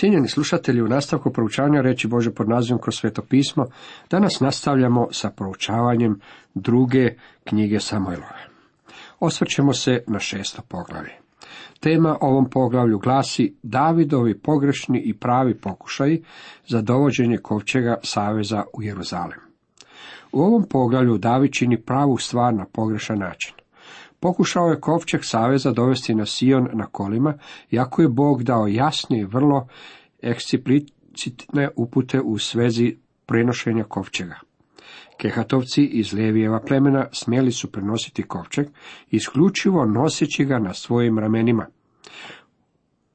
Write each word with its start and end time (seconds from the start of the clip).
Cijenjeni 0.00 0.28
slušatelji, 0.28 0.82
u 0.82 0.88
nastavku 0.88 1.32
proučavanja 1.32 1.80
reći 1.80 2.08
Bože 2.08 2.30
pod 2.30 2.48
nazivom 2.48 2.80
kroz 2.80 2.94
sveto 2.94 3.22
pismo, 3.22 3.66
danas 4.10 4.40
nastavljamo 4.40 5.08
sa 5.12 5.30
proučavanjem 5.30 6.20
druge 6.54 7.14
knjige 7.44 7.80
Samuelove. 7.80 8.46
Osvrćemo 9.20 9.72
se 9.72 10.04
na 10.06 10.18
šesto 10.18 10.62
poglavlje. 10.68 11.12
Tema 11.80 12.16
ovom 12.20 12.50
poglavlju 12.50 12.98
glasi 12.98 13.54
Davidovi 13.62 14.38
pogrešni 14.38 15.02
i 15.04 15.14
pravi 15.14 15.54
pokušaji 15.54 16.22
za 16.66 16.82
dovođenje 16.82 17.38
kovčega 17.38 17.96
Saveza 18.02 18.64
u 18.72 18.82
Jeruzalem. 18.82 19.40
U 20.32 20.40
ovom 20.40 20.64
poglavlju 20.70 21.18
David 21.18 21.52
čini 21.52 21.82
pravu 21.82 22.18
stvar 22.18 22.54
na 22.54 22.64
pogrešan 22.72 23.18
način. 23.18 23.59
Pokušao 24.20 24.68
je 24.68 24.80
kovčeg 24.80 25.20
saveza 25.24 25.72
dovesti 25.72 26.14
na 26.14 26.26
Sion 26.26 26.68
na 26.72 26.86
kolima, 26.86 27.34
iako 27.70 28.02
je 28.02 28.08
Bog 28.08 28.42
dao 28.42 28.66
jasne 28.66 29.20
i 29.20 29.24
vrlo 29.24 29.68
eksplicitne 30.22 31.68
upute 31.76 32.20
u 32.20 32.38
svezi 32.38 32.96
prenošenja 33.26 33.84
kovčega. 33.84 34.34
Kehatovci 35.16 35.84
iz 35.84 36.12
Levijeva 36.12 36.60
plemena 36.60 37.06
smjeli 37.12 37.52
su 37.52 37.72
prenositi 37.72 38.22
kovčeg, 38.22 38.66
isključivo 39.10 39.84
noseći 39.84 40.44
ga 40.44 40.58
na 40.58 40.74
svojim 40.74 41.18
ramenima. 41.18 41.66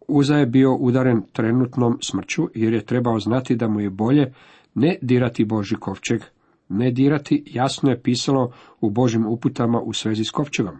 Uza 0.07 0.35
je 0.35 0.45
bio 0.45 0.75
udaren 0.75 1.21
trenutnom 1.33 1.97
smrću, 2.01 2.49
jer 2.55 2.73
je 2.73 2.85
trebao 2.85 3.19
znati 3.19 3.55
da 3.55 3.67
mu 3.67 3.79
je 3.79 3.89
bolje 3.89 4.33
ne 4.73 4.97
dirati 5.01 5.45
Boži 5.45 5.75
kovčeg, 5.75 6.21
ne 6.69 6.91
dirati 6.91 7.43
jasno 7.47 7.89
je 7.89 8.01
pisalo 8.01 8.51
u 8.81 8.89
Božim 8.89 9.25
uputama 9.25 9.81
u 9.81 9.93
svezi 9.93 10.23
s 10.23 10.31
kovčegom. 10.31 10.75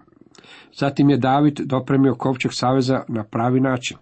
Zatim 0.74 1.10
je 1.10 1.18
David 1.18 1.60
dopremio 1.60 2.16
kovčeg 2.16 2.52
saveza 2.54 3.04
na 3.08 3.24
pravi 3.24 3.60
način. 3.60 3.98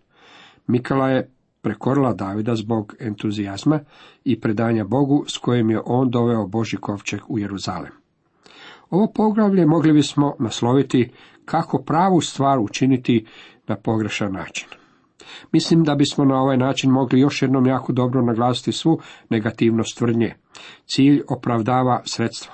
Mikala 0.67 1.09
je 1.09 1.29
prekorila 1.61 2.13
Davida 2.13 2.55
zbog 2.55 2.95
entuzijazma 2.99 3.79
i 4.23 4.39
predanja 4.39 4.83
Bogu 4.83 5.25
s 5.27 5.37
kojim 5.37 5.69
je 5.69 5.81
on 5.85 6.09
doveo 6.09 6.47
Boži 6.47 6.77
kovčeg 6.77 7.19
u 7.27 7.39
Jeruzalem. 7.39 7.91
Ovo 8.89 9.07
poglavlje 9.15 9.65
mogli 9.65 9.93
bismo 9.93 10.35
nasloviti 10.39 11.11
kako 11.45 11.83
pravu 11.83 12.21
stvar 12.21 12.59
učiniti 12.59 13.25
na 13.67 13.75
pogrešan 13.75 14.33
način. 14.33 14.67
Mislim 15.51 15.83
da 15.83 15.95
bismo 15.95 16.25
na 16.25 16.41
ovaj 16.41 16.57
način 16.57 16.91
mogli 16.91 17.19
još 17.19 17.41
jednom 17.41 17.65
jako 17.65 17.93
dobro 17.93 18.21
naglasiti 18.21 18.71
svu 18.71 18.99
negativnost 19.29 19.97
tvrdnje. 19.97 20.35
Cilj 20.85 21.21
opravdava 21.29 22.01
sredstvo. 22.05 22.53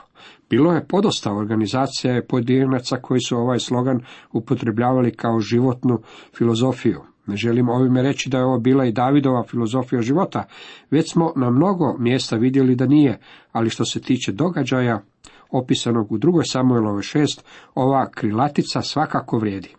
Bilo 0.49 0.73
je 0.73 0.87
podosta 0.87 1.33
organizacija 1.33 2.17
i 2.17 2.27
pojedinaca 2.27 2.97
koji 2.97 3.19
su 3.19 3.37
ovaj 3.37 3.59
slogan 3.59 3.99
upotrebljavali 4.33 5.15
kao 5.15 5.39
životnu 5.39 5.99
filozofiju. 6.37 7.01
Ne 7.27 7.35
želim 7.35 7.69
ovime 7.69 8.01
reći 8.01 8.29
da 8.29 8.37
je 8.37 8.45
ovo 8.45 8.59
bila 8.59 8.85
i 8.85 8.91
Davidova 8.91 9.43
filozofija 9.43 10.01
života, 10.01 10.43
već 10.91 11.11
smo 11.11 11.33
na 11.35 11.49
mnogo 11.49 11.97
mjesta 11.99 12.35
vidjeli 12.35 12.75
da 12.75 12.85
nije, 12.85 13.19
ali 13.51 13.69
što 13.69 13.85
se 13.85 14.01
tiče 14.01 14.31
događaja 14.31 15.01
opisanog 15.51 16.11
u 16.11 16.17
drugoj 16.17 16.43
Samuelove 16.45 17.03
šest, 17.03 17.45
ova 17.75 18.09
krilatica 18.11 18.81
svakako 18.81 19.37
vrijedi. 19.37 19.75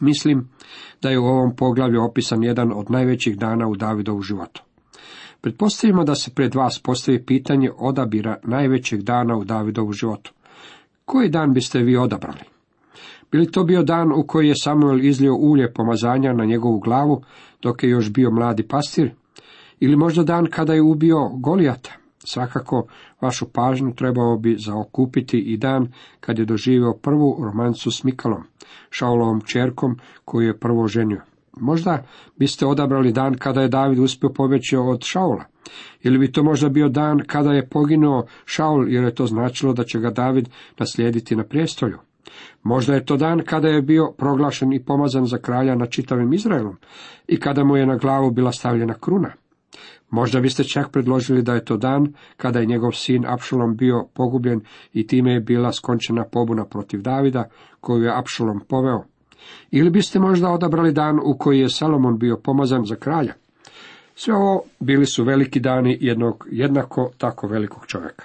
Mislim 0.00 0.48
da 1.02 1.10
je 1.10 1.18
u 1.18 1.24
ovom 1.24 1.56
poglavlju 1.56 2.02
opisan 2.02 2.42
jedan 2.42 2.72
od 2.72 2.90
najvećih 2.90 3.38
dana 3.38 3.68
u 3.68 3.76
Davidovu 3.76 4.20
životu. 4.20 4.62
Pretpostavimo 5.40 6.04
da 6.04 6.14
se 6.14 6.30
pred 6.30 6.54
vas 6.54 6.80
postavi 6.84 7.24
pitanje 7.24 7.70
odabira 7.78 8.36
najvećeg 8.42 9.02
dana 9.02 9.36
u 9.36 9.44
Davidovu 9.44 9.92
životu. 9.92 10.32
Koji 11.04 11.28
dan 11.28 11.52
biste 11.54 11.78
vi 11.78 11.96
odabrali? 11.96 12.40
Bili 13.32 13.52
to 13.52 13.64
bio 13.64 13.82
dan 13.82 14.12
u 14.12 14.24
koji 14.26 14.48
je 14.48 14.54
Samuel 14.62 15.04
izlio 15.04 15.34
ulje 15.34 15.72
pomazanja 15.72 16.32
na 16.32 16.44
njegovu 16.44 16.78
glavu, 16.78 17.22
dok 17.62 17.82
je 17.82 17.90
još 17.90 18.12
bio 18.12 18.30
mladi 18.30 18.68
pastir? 18.68 19.10
Ili 19.80 19.96
možda 19.96 20.22
dan 20.22 20.46
kada 20.46 20.74
je 20.74 20.82
ubio 20.82 21.28
Golijata? 21.28 21.92
Svakako, 22.24 22.86
vašu 23.20 23.46
pažnju 23.52 23.94
trebao 23.94 24.36
bi 24.36 24.56
zaokupiti 24.58 25.38
i 25.38 25.56
dan 25.56 25.92
kad 26.20 26.38
je 26.38 26.44
doživio 26.44 26.92
prvu 27.02 27.36
romancu 27.44 27.90
s 27.90 28.04
Mikalom, 28.04 28.42
Šaulovom 28.90 29.40
čerkom 29.40 29.98
koju 30.24 30.46
je 30.46 30.58
prvo 30.58 30.88
ženio. 30.88 31.20
Možda 31.60 32.02
biste 32.36 32.66
odabrali 32.66 33.12
dan 33.12 33.34
kada 33.34 33.62
je 33.62 33.68
David 33.68 33.98
uspio 33.98 34.30
pobjeći 34.30 34.76
od 34.76 35.04
Šaula. 35.04 35.44
Ili 36.02 36.18
bi 36.18 36.32
to 36.32 36.42
možda 36.42 36.68
bio 36.68 36.88
dan 36.88 37.22
kada 37.26 37.52
je 37.52 37.68
poginuo 37.68 38.26
Šaul, 38.44 38.88
jer 38.88 39.04
je 39.04 39.14
to 39.14 39.26
značilo 39.26 39.72
da 39.72 39.84
će 39.84 39.98
ga 39.98 40.10
David 40.10 40.48
naslijediti 40.78 41.36
na 41.36 41.44
prijestolju. 41.44 41.98
Možda 42.62 42.94
je 42.94 43.04
to 43.04 43.16
dan 43.16 43.42
kada 43.46 43.68
je 43.68 43.82
bio 43.82 44.12
proglašen 44.18 44.72
i 44.72 44.84
pomazan 44.84 45.26
za 45.26 45.38
kralja 45.38 45.74
nad 45.74 45.90
čitavim 45.90 46.32
Izraelom 46.32 46.76
i 47.28 47.40
kada 47.40 47.64
mu 47.64 47.76
je 47.76 47.86
na 47.86 47.96
glavu 47.96 48.30
bila 48.30 48.52
stavljena 48.52 48.94
kruna. 48.94 49.32
Možda 50.10 50.40
biste 50.40 50.64
čak 50.64 50.90
predložili 50.92 51.42
da 51.42 51.54
je 51.54 51.64
to 51.64 51.76
dan 51.76 52.12
kada 52.36 52.60
je 52.60 52.66
njegov 52.66 52.92
sin 52.92 53.26
Apšalom 53.26 53.76
bio 53.76 54.06
pogubljen 54.14 54.60
i 54.92 55.06
time 55.06 55.32
je 55.32 55.40
bila 55.40 55.72
skončena 55.72 56.24
pobuna 56.24 56.64
protiv 56.64 57.02
Davida 57.02 57.48
koju 57.80 58.02
je 58.02 58.18
Apšalom 58.18 58.60
poveo. 58.68 59.04
Ili 59.70 59.90
biste 59.90 60.18
možda 60.18 60.50
odabrali 60.50 60.92
dan 60.92 61.18
u 61.24 61.36
koji 61.38 61.60
je 61.60 61.68
Salomon 61.68 62.18
bio 62.18 62.36
pomazan 62.36 62.84
za 62.84 62.96
kralja. 62.96 63.34
Sve 64.14 64.34
ovo 64.34 64.62
bili 64.80 65.06
su 65.06 65.24
veliki 65.24 65.60
dani 65.60 65.98
jednog 66.00 66.46
jednako 66.50 67.10
tako 67.18 67.46
velikog 67.46 67.86
čovjeka. 67.86 68.24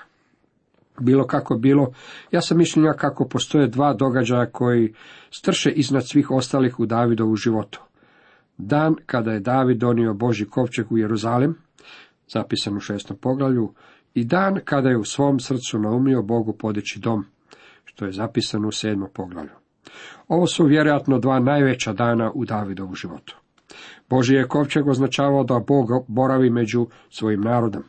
Bilo 0.99 1.27
kako 1.27 1.57
bilo, 1.57 1.93
ja 2.31 2.41
sam 2.41 2.57
mišljenja 2.57 2.93
kako 2.93 3.27
postoje 3.27 3.67
dva 3.67 3.93
događaja 3.93 4.45
koji 4.45 4.93
strše 5.31 5.71
iznad 5.71 6.07
svih 6.07 6.31
ostalih 6.31 6.79
u 6.79 6.85
Davidovu 6.85 7.35
životu. 7.35 7.81
Dan 8.57 8.95
kada 9.05 9.31
je 9.31 9.39
David 9.39 9.77
donio 9.77 10.13
Boži 10.13 10.45
kovčeg 10.45 10.91
u 10.91 10.97
Jeruzalem, 10.97 11.55
zapisan 12.27 12.77
u 12.77 12.79
šestom 12.79 13.17
poglavlju, 13.17 13.73
i 14.13 14.23
dan 14.23 14.59
kada 14.65 14.89
je 14.89 14.97
u 14.97 15.03
svom 15.03 15.39
srcu 15.39 15.79
naumio 15.79 16.21
Bogu 16.21 16.53
podići 16.53 16.99
dom, 16.99 17.25
što 17.85 18.05
je 18.05 18.11
zapisano 18.11 18.67
u 18.67 18.71
sedmom 18.71 19.09
poglavlju. 19.13 19.62
Ovo 20.27 20.47
su 20.47 20.65
vjerojatno 20.65 21.19
dva 21.19 21.39
najveća 21.39 21.93
dana 21.93 22.31
u 22.35 22.45
Davidovu 22.45 22.95
životu. 22.95 23.37
Boži 24.09 24.35
je 24.35 24.47
kovčeg 24.47 24.87
označavao 24.87 25.43
da 25.43 25.59
Bog 25.67 25.87
boravi 26.07 26.49
među 26.49 26.87
svojim 27.09 27.41
narodom. 27.41 27.83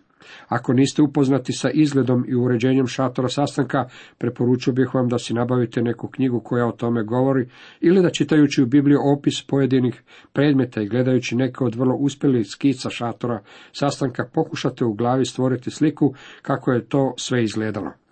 Ako 0.49 0.73
niste 0.73 1.03
upoznati 1.03 1.53
sa 1.53 1.71
izgledom 1.71 2.25
i 2.29 2.35
uređenjem 2.35 2.87
šatora 2.87 3.29
sastanka, 3.29 3.89
preporučio 4.19 4.73
bih 4.73 4.95
vam 4.95 5.09
da 5.09 5.19
si 5.19 5.35
nabavite 5.35 5.83
neku 5.83 6.09
knjigu 6.09 6.41
koja 6.41 6.67
o 6.67 6.73
tome 6.73 7.03
govori, 7.03 7.49
ili 7.81 8.03
da 8.03 8.11
čitajući 8.11 8.63
u 8.63 8.67
Bibliju 8.67 8.99
opis 9.19 9.47
pojedinih 9.47 10.03
predmeta 10.33 10.83
i 10.83 10.89
gledajući 10.89 11.37
neke 11.37 11.65
od 11.65 11.75
vrlo 11.75 11.95
uspjelih 11.95 12.47
skica 12.47 12.91
šatora 12.91 13.43
sastanka, 13.73 14.29
pokušate 14.33 14.85
u 14.85 14.95
glavi 14.95 15.25
stvoriti 15.25 15.71
sliku 15.71 16.15
kako 16.43 16.73
je 16.73 16.89
to 16.89 17.15
sve 17.17 17.45
izgledalo. 17.45 18.04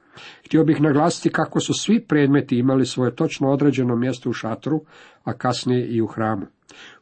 Htio 0.47 0.65
bih 0.65 0.81
naglasiti 0.81 1.33
kako 1.33 1.61
su 1.61 1.75
svi 1.75 2.01
predmeti 2.01 2.59
imali 2.59 2.87
svoje 2.87 3.15
točno 3.15 3.51
određeno 3.51 3.97
mjesto 3.97 4.31
u 4.31 4.33
šatoru, 4.33 4.81
a 5.25 5.33
kasnije 5.33 5.87
i 5.87 6.01
u 6.01 6.07
hramu. 6.07 6.47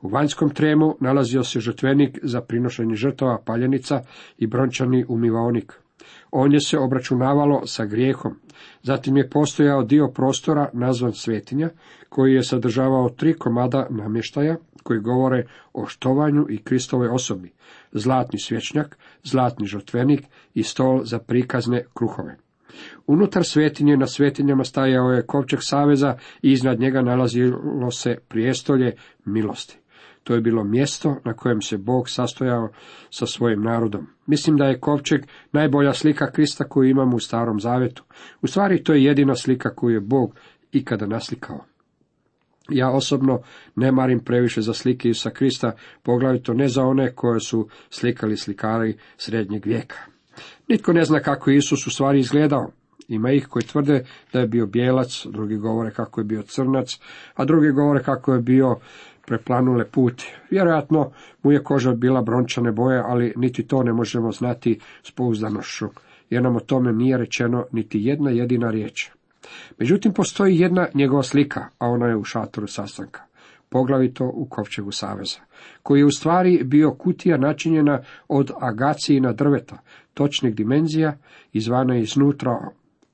U 0.01 0.09
vanjskom 0.09 0.51
tremu 0.51 0.97
nalazio 1.01 1.45
se 1.45 1.61
žrtvenik 1.61 2.19
za 2.23 2.41
prinošenje 2.41 2.95
žrtava 2.95 3.43
paljenica 3.45 4.01
i 4.39 4.47
brončani 4.47 5.05
umivaonik. 5.09 5.73
On 6.31 6.61
se 6.61 6.79
obračunavalo 6.79 7.67
sa 7.67 7.85
grijehom. 7.85 8.35
Zatim 8.83 9.17
je 9.17 9.31
postojao 9.31 9.83
dio 9.83 10.09
prostora 10.09 10.71
nazvan 10.73 11.13
svetinja, 11.13 11.71
koji 12.09 12.35
je 12.35 12.43
sadržavao 12.43 13.09
tri 13.09 13.35
komada 13.35 13.87
namještaja, 13.91 14.57
koji 14.83 15.01
govore 15.01 15.47
o 15.73 15.87
štovanju 15.87 16.47
i 16.51 16.59
Kristove 16.59 17.11
osobi, 17.11 17.53
zlatni 17.93 18.39
svječnjak, 18.39 18.99
zlatni 19.23 19.67
žrtvenik 19.67 20.23
i 20.55 20.63
stol 20.63 21.05
za 21.05 21.19
prikazne 21.19 21.85
kruhove. 21.95 22.37
Unutar 23.07 23.45
svetinje 23.45 23.97
na 23.97 24.07
svetinjama 24.07 24.65
stajao 24.65 25.11
je 25.11 25.27
kovčeg 25.27 25.59
saveza 25.63 26.17
i 26.43 26.53
iznad 26.53 26.81
njega 26.81 27.03
nalazilo 27.03 27.91
se 27.91 28.19
prijestolje 28.29 28.97
milosti. 29.25 29.79
To 30.25 30.35
je 30.35 30.41
bilo 30.41 30.65
mjesto 30.65 31.17
na 31.25 31.33
kojem 31.35 31.63
se 31.63 31.77
Bog 31.77 32.11
sastojao 32.11 32.69
sa 33.11 33.27
svojim 33.27 33.63
narodom. 33.63 34.07
Mislim 34.27 34.57
da 34.57 34.65
je 34.65 34.81
kovčeg 34.81 35.21
najbolja 35.53 35.93
slika 35.93 36.33
Krista 36.33 36.65
koju 36.65 36.91
imamo 36.91 37.17
u 37.17 37.21
starom 37.21 37.61
zavetu. 37.61 38.05
U 38.43 38.47
stvari 38.47 38.85
to 38.85 38.93
je 38.93 39.05
jedina 39.05 39.35
slika 39.35 39.75
koju 39.75 39.95
je 39.95 40.01
Bog 40.01 40.35
ikada 40.73 41.07
naslikao. 41.07 41.65
Ja 42.69 42.91
osobno 42.91 43.43
ne 43.77 43.93
marim 43.93 44.21
previše 44.25 44.61
za 44.61 44.75
slike 44.75 45.09
Isusa 45.09 45.31
Krista, 45.31 45.73
poglavito 46.03 46.55
ne 46.55 46.69
za 46.69 46.83
one 46.83 47.15
koje 47.15 47.41
su 47.41 47.69
slikali 47.91 48.37
slikari 48.37 48.97
srednjeg 49.17 49.67
vijeka. 49.67 50.10
Nitko 50.71 50.93
ne 50.93 51.05
zna 51.05 51.21
kako 51.21 51.51
je 51.51 51.57
Isus 51.57 51.87
u 51.87 51.91
stvari 51.91 52.19
izgledao. 52.19 52.71
Ima 53.09 53.31
ih 53.31 53.47
koji 53.47 53.63
tvrde 53.63 54.05
da 54.33 54.41
je 54.41 54.47
bio 54.47 54.67
bijelac, 54.67 55.27
drugi 55.27 55.57
govore 55.57 55.91
kako 55.91 56.21
je 56.21 56.25
bio 56.25 56.43
crnac, 56.43 56.99
a 57.35 57.45
drugi 57.45 57.71
govore 57.71 58.03
kako 58.03 58.35
je 58.35 58.41
bio 58.41 58.77
preplanule 59.27 59.85
put. 59.85 60.23
Vjerojatno 60.51 61.11
mu 61.43 61.53
je 61.53 61.63
koža 61.63 61.93
bila 61.93 62.23
brončane 62.23 62.73
boje, 62.73 63.03
ali 63.07 63.33
niti 63.37 63.67
to 63.67 63.83
ne 63.83 63.93
možemo 63.93 64.33
znati 64.33 64.79
s 65.03 65.11
pouzdanošću, 65.11 65.87
jer 66.31 66.43
nam 66.43 66.57
o 66.57 66.61
tome 66.61 66.93
nije 66.93 67.19
rečeno 67.19 67.65
niti 67.73 67.99
jedna 68.03 68.31
jedina 68.31 68.71
riječ. 68.71 69.11
Međutim, 69.79 70.13
postoji 70.13 70.59
jedna 70.59 70.87
njegova 70.95 71.23
slika, 71.23 71.61
a 71.79 71.87
ona 71.87 72.07
je 72.07 72.17
u 72.17 72.25
šatoru 72.25 72.67
sastanka. 72.67 73.21
poglavito 73.71 74.31
u 74.35 74.47
kovčegu 74.51 74.93
saveza, 74.93 75.39
koji 75.83 76.01
je 76.01 76.05
u 76.05 76.11
stvari 76.11 76.61
bio 76.65 76.95
kutija 76.95 77.37
načinjena 77.37 78.03
od 78.29 78.51
agacijina 78.61 79.33
drveta, 79.33 79.79
točnih 80.21 80.55
dimenzija, 80.55 81.17
izvana 81.53 81.97
i 81.97 82.03
iznutra 82.03 82.59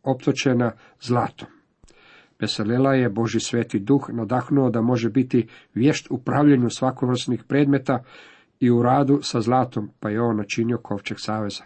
optočena 0.03 0.73
zlatom. 1.01 1.49
Pesalela 2.39 2.95
je 2.95 3.11
Boži 3.11 3.41
sveti 3.41 3.79
duh 3.79 4.09
nadahnuo 4.13 4.71
da 4.71 4.81
može 4.81 5.11
biti 5.11 5.47
vješt 5.75 6.07
u 6.11 6.19
pravljenju 6.19 6.71
svakovrsnih 6.71 7.45
predmeta 7.49 8.03
i 8.61 8.71
u 8.71 8.83
radu 8.83 9.21
sa 9.23 9.41
zlatom, 9.41 9.91
pa 10.01 10.11
je 10.11 10.21
on 10.21 10.37
načinio 10.37 10.79
kovčeg 10.79 11.21
saveza. 11.21 11.65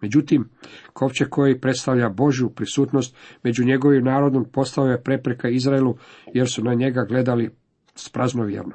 Međutim, 0.00 0.48
kovčeg 0.92 1.28
koji 1.28 1.60
predstavlja 1.60 2.08
Božju 2.08 2.50
prisutnost 2.50 3.16
među 3.42 3.64
njegovim 3.64 4.04
narodom 4.04 4.44
postao 4.52 4.86
je 4.86 5.02
prepreka 5.02 5.48
Izraelu, 5.48 5.96
jer 6.32 6.48
su 6.48 6.64
na 6.64 6.74
njega 6.74 7.04
gledali 7.04 7.50
spraznovjerno. 7.94 8.74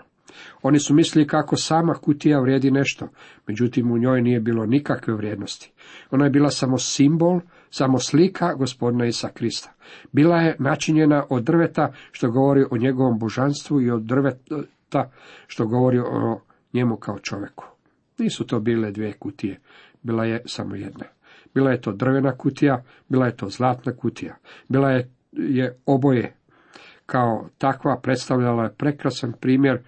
Oni 0.62 0.80
su 0.80 0.94
mislili 0.94 1.28
kako 1.28 1.58
sama 1.58 1.94
kutija 1.94 2.40
vrijedi 2.40 2.72
nešto, 2.72 3.08
međutim 3.48 3.92
u 3.92 3.98
njoj 3.98 4.22
nije 4.22 4.40
bilo 4.40 4.66
nikakve 4.66 5.14
vrijednosti. 5.14 5.72
Ona 6.12 6.24
je 6.24 6.30
bila 6.30 6.50
samo 6.50 6.78
simbol, 6.78 7.40
samo 7.70 8.00
slika 8.00 8.54
gospodina 8.54 9.06
Isa 9.06 9.30
Krista. 9.30 9.74
Bila 10.12 10.38
je 10.38 10.56
načinjena 10.60 11.26
od 11.30 11.44
drveta, 11.44 11.94
što 12.12 12.32
govori 12.32 12.66
o 12.72 12.78
njegovom 12.78 13.20
božanstvu 13.20 13.82
i 13.82 13.92
od 13.92 14.04
drveta, 14.04 15.12
što 15.48 15.66
govori 15.66 16.00
o 16.00 16.42
njemu 16.74 16.96
kao 16.96 17.20
čovjeku. 17.20 17.66
Nisu 18.18 18.48
to 18.48 18.60
bile 18.60 18.92
dvije 18.92 19.14
kutije, 19.14 19.60
bila 20.04 20.26
je 20.26 20.42
samo 20.46 20.76
jedna. 20.76 21.06
Bila 21.54 21.72
je 21.72 21.82
to 21.82 21.92
drvena 21.92 22.38
kutija, 22.38 22.84
bila 23.10 23.26
je 23.26 23.38
to 23.38 23.50
zlatna 23.50 23.96
kutija, 23.96 24.36
bila 24.68 24.92
je, 24.92 25.10
je 25.32 25.78
oboje 25.86 26.36
kao 27.06 27.50
takva 27.58 28.00
predstavljala 28.04 28.64
je 28.64 28.74
prekrasan 28.78 29.34
primjer 29.42 29.80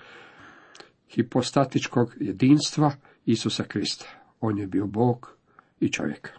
hipostatičkog 1.10 2.16
jedinstva 2.20 2.92
Isusa 3.26 3.64
Krista. 3.64 4.06
On 4.42 4.58
je 4.58 4.68
bio 4.68 4.88
Bog 4.88 5.38
i 5.80 5.92
čovjek. 5.92 6.32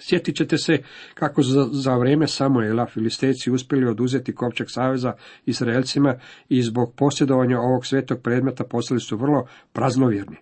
Sjetit 0.00 0.36
ćete 0.36 0.58
se 0.58 0.78
kako 1.14 1.42
za, 1.42 1.68
za 1.72 1.96
vrijeme 1.96 2.26
Samuela 2.26 2.86
filisteci 2.86 3.50
uspjeli 3.50 3.86
oduzeti 3.86 4.34
kopčak 4.34 4.70
saveza 4.70 5.12
Izraelcima 5.46 6.14
i 6.48 6.62
zbog 6.62 6.94
posjedovanja 6.96 7.60
ovog 7.60 7.86
svetog 7.86 8.20
predmeta 8.22 8.64
postali 8.64 9.00
su 9.00 9.16
vrlo 9.16 9.46
praznovjerni. 9.72 10.36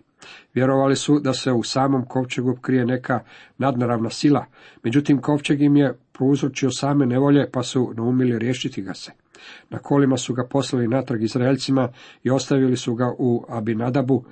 Vjerovali 0.53 0.95
su 0.95 1.19
da 1.19 1.33
se 1.33 1.51
u 1.51 1.63
samom 1.63 2.05
kovčegu 2.05 2.55
krije 2.61 2.85
neka 2.85 3.19
nadnaravna 3.57 4.09
sila, 4.09 4.45
međutim 4.83 5.21
kovčeg 5.21 5.61
im 5.61 5.77
je 5.77 5.97
prouzročio 6.11 6.71
same 6.71 7.05
nevolje, 7.05 7.51
pa 7.51 7.63
su 7.63 7.93
naumili 7.95 8.39
riješiti 8.39 8.81
ga 8.81 8.93
se. 8.93 9.11
Na 9.69 9.79
kolima 9.79 10.17
su 10.17 10.33
ga 10.33 10.47
poslali 10.49 10.87
natrag 10.87 11.23
Izraelcima 11.23 11.89
i 12.23 12.29
ostavili 12.29 12.77
su 12.77 12.95
ga 12.95 13.13
u 13.17 13.45
Abinadabu. 13.49 14.23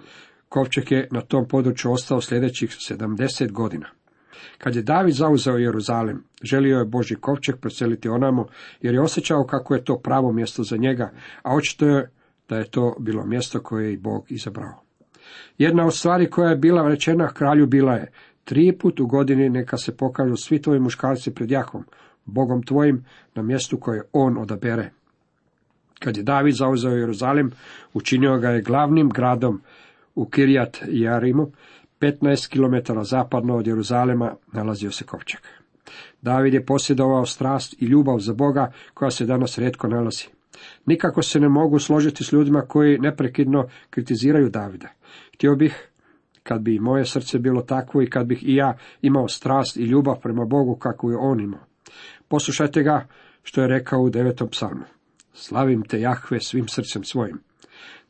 Kovčeg 0.50 0.91
je 0.91 1.07
na 1.11 1.21
tom 1.21 1.47
području 1.47 1.91
ostao 1.91 2.21
sljedećih 2.21 2.75
sedamdeset 2.79 3.51
godina. 3.51 3.89
Kad 4.57 4.75
je 4.75 4.81
David 4.81 5.15
zauzeo 5.15 5.57
Jeruzalem, 5.57 6.23
želio 6.44 6.79
je 6.79 6.85
Boži 6.85 7.15
kovčeg 7.15 7.56
preseliti 7.61 8.09
onamo, 8.09 8.47
jer 8.81 8.94
je 8.94 9.01
osjećao 9.01 9.44
kako 9.44 9.75
je 9.75 9.83
to 9.83 9.97
pravo 9.97 10.31
mjesto 10.31 10.63
za 10.63 10.77
njega, 10.77 11.12
a 11.44 11.55
očito 11.55 11.85
je 11.85 12.09
da 12.50 12.57
je 12.57 12.71
to 12.71 12.95
bilo 13.00 13.25
mjesto 13.25 13.62
koje 13.62 13.85
je 13.85 13.94
i 13.94 13.97
Bog 13.97 14.25
izabrao. 14.29 14.83
Jedna 15.57 15.85
od 15.85 15.95
stvari 15.95 16.29
koja 16.29 16.50
je 16.50 16.55
bila 16.55 16.88
rečena 16.88 17.33
kralju 17.33 17.67
bila 17.67 17.94
je, 17.94 18.12
tri 18.44 18.77
put 18.77 19.00
u 19.00 19.07
godini 19.07 19.50
neka 19.50 19.77
se 19.77 19.97
pokažu 19.97 20.35
svi 20.35 20.62
tvoji 20.62 20.79
muškarci 20.79 21.33
pred 21.33 21.51
Jahvom, 21.51 21.83
Bogom 22.25 22.63
tvojim, 22.63 23.05
na 23.35 23.44
mjestu 23.44 23.77
koje 23.77 24.01
on 24.13 24.38
odabere. 24.38 24.91
Kad 26.00 26.18
je 26.18 26.24
David 26.24 26.56
zauzeo 26.56 26.92
Jeruzalem, 26.92 27.51
učinio 27.94 28.38
ga 28.38 28.50
je 28.50 28.62
glavnim 28.62 29.10
gradom 29.10 29.62
u 30.16 30.25
Kirjat 30.25 30.78
Jarimu, 30.88 31.51
15 32.00 32.50
km 32.50 33.00
zapadno 33.04 33.56
od 33.56 33.68
Jeruzalema 33.68 34.36
nalazio 34.54 34.92
se 34.92 35.04
kovčeg. 35.04 35.40
David 36.22 36.54
je 36.54 36.66
posjedovao 36.66 37.25
strast 37.25 37.81
i 37.81 37.86
ljubav 37.86 38.19
za 38.19 38.34
Boga 38.34 38.72
koja 38.94 39.12
se 39.12 39.25
danas 39.25 39.57
redko 39.57 39.88
nalazi. 39.88 40.25
Nikako 40.86 41.22
se 41.22 41.40
ne 41.40 41.50
mogu 41.50 41.80
složiti 41.80 42.24
s 42.24 42.31
ljudima 42.31 42.62
koji 42.62 43.00
neprekidno 43.00 43.68
kritiziraju 43.90 44.50
Davida. 44.50 44.88
Htio 45.34 45.56
bih, 45.56 45.90
kad 46.44 46.62
bi 46.62 46.80
moje 46.80 47.06
srce 47.06 47.40
bilo 47.40 47.62
takvo 47.62 48.01
i 48.01 48.10
kad 48.10 48.25
bih 48.28 48.44
i 48.44 48.56
ja 48.56 48.78
imao 49.01 49.28
strast 49.28 49.78
i 49.78 49.84
ljubav 49.84 50.19
prema 50.19 50.46
Bogu 50.46 50.75
kakvu 50.75 51.12
je 51.12 51.18
on 51.18 51.40
imao. 51.40 51.66
Poslušajte 52.28 52.84
ga 52.84 53.07
što 53.44 53.62
je 53.62 53.68
rekao 53.68 54.01
u 54.01 54.10
devetom 54.10 54.50
psalmu. 54.50 54.84
Slavim 55.33 55.83
te 55.83 55.99
Jahve 55.99 56.39
svim 56.39 56.67
srcem 56.67 57.03
svojim. 57.03 57.39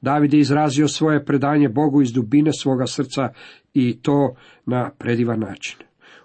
David 0.02 0.34
je 0.34 0.40
izrazio 0.40 0.88
svoje 0.88 1.26
predanje 1.26 1.70
Bogu 1.70 2.02
iz 2.02 2.12
dubine 2.14 2.52
svoga 2.54 2.88
srca 2.88 3.30
i 3.74 4.00
to 4.02 4.36
na 4.66 4.92
predivan 4.98 5.40
način. 5.40 5.78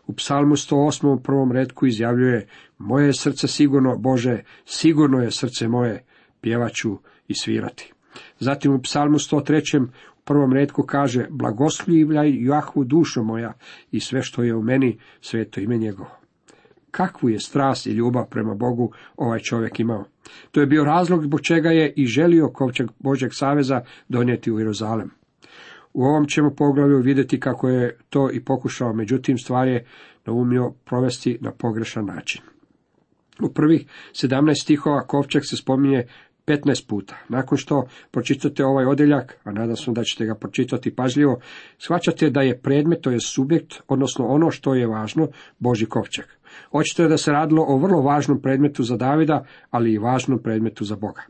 U 0.06 0.12
psalmu 0.12 0.56
108. 0.56 1.06
u 1.06 1.20
prvom 1.20 1.52
redku 1.52 1.87
izjavljuje 1.87 2.46
Moje 2.79 3.12
srce 3.12 3.49
sigurno, 3.49 3.96
Bože, 3.96 4.43
sigurno 4.64 5.23
je 5.23 5.31
srce 5.31 5.69
moje, 5.69 6.05
pjevaću 6.41 6.99
i 7.29 7.35
svirati. 7.35 7.93
Zatim 8.38 8.75
u 8.75 8.82
psalmu 8.82 9.19
103. 9.19 9.85
u 9.85 10.23
prvom 10.25 10.52
redku 10.52 10.82
kaže 10.82 11.26
Blagoslivljaj 11.31 12.44
Jahvu 12.44 12.85
dušo 12.85 13.23
moja 13.23 13.52
i 13.91 14.00
sve 14.00 14.23
što 14.23 14.43
je 14.43 14.55
u 14.55 14.62
meni, 14.62 14.99
sveto 15.20 15.61
ime 15.61 15.79
njegovo. 15.79 16.24
Kakvu 16.96 17.29
je 17.29 17.41
strast 17.41 17.87
i 17.87 17.91
ljubav 17.91 18.29
prema 18.31 18.55
Bogu 18.55 18.93
ovaj 19.17 19.38
čovjek 19.38 19.81
imao. 19.81 20.05
To 20.50 20.61
je 20.61 20.67
bio 20.67 20.85
razlog 20.85 21.23
zbog 21.23 21.41
čega 21.41 21.70
je 21.70 21.93
i 21.96 22.06
želio 22.06 22.49
kovčeg 22.49 22.91
Božeg 22.99 23.31
saveza 23.32 23.82
donijeti 24.08 24.52
u 24.52 24.58
Jeruzalem. 24.58 25.11
U 25.93 26.05
ovom 26.05 26.26
ćemo 26.26 26.55
poglavlju 26.55 26.99
vidjeti 26.99 27.41
kako 27.41 27.69
je 27.69 27.99
to 28.11 28.31
i 28.32 28.44
pokušao, 28.44 28.93
međutim 28.93 29.38
stvar 29.38 29.69
je 29.69 29.87
naumio 30.26 30.73
provesti 30.85 31.38
na 31.41 31.52
pogrešan 31.52 32.06
način. 32.06 32.43
U 33.43 33.49
prvih 33.49 33.87
17 34.12 34.62
stihova 34.62 35.06
kovčeg 35.06 35.43
se 35.44 35.56
spominje 35.56 36.05
15 36.46 36.88
puta. 36.88 37.17
Nakon 37.29 37.58
što 37.58 37.87
pročitate 38.11 38.64
ovaj 38.64 38.87
odjeljak, 38.87 39.41
a 39.44 39.52
nadam 39.52 39.76
se 39.76 39.91
da 39.93 40.05
ćete 40.05 40.26
ga 40.26 40.35
pročitati 40.35 40.94
pažljivo, 40.94 41.41
shvaćate 41.79 42.31
da 42.31 42.43
je 42.43 42.58
predmet, 42.58 43.00
to 43.00 43.11
je 43.11 43.20
subjekt, 43.20 43.75
odnosno 43.88 44.26
ono 44.26 44.50
što 44.50 44.75
je 44.75 44.87
važno, 44.87 45.29
Boži 45.58 45.87
kovčeg. 45.87 46.25
Očito 46.70 47.02
je 47.02 47.08
da 47.08 47.17
se 47.17 47.32
radilo 47.32 47.64
o 47.69 47.76
vrlo 47.76 48.02
važnom 48.02 48.43
predmetu 48.43 48.82
za 48.82 48.96
Davida, 48.96 49.44
ali 49.70 49.93
i 49.93 49.99
važnom 49.99 50.38
predmetu 50.38 50.85
za 50.85 50.96
Boga. 50.96 51.23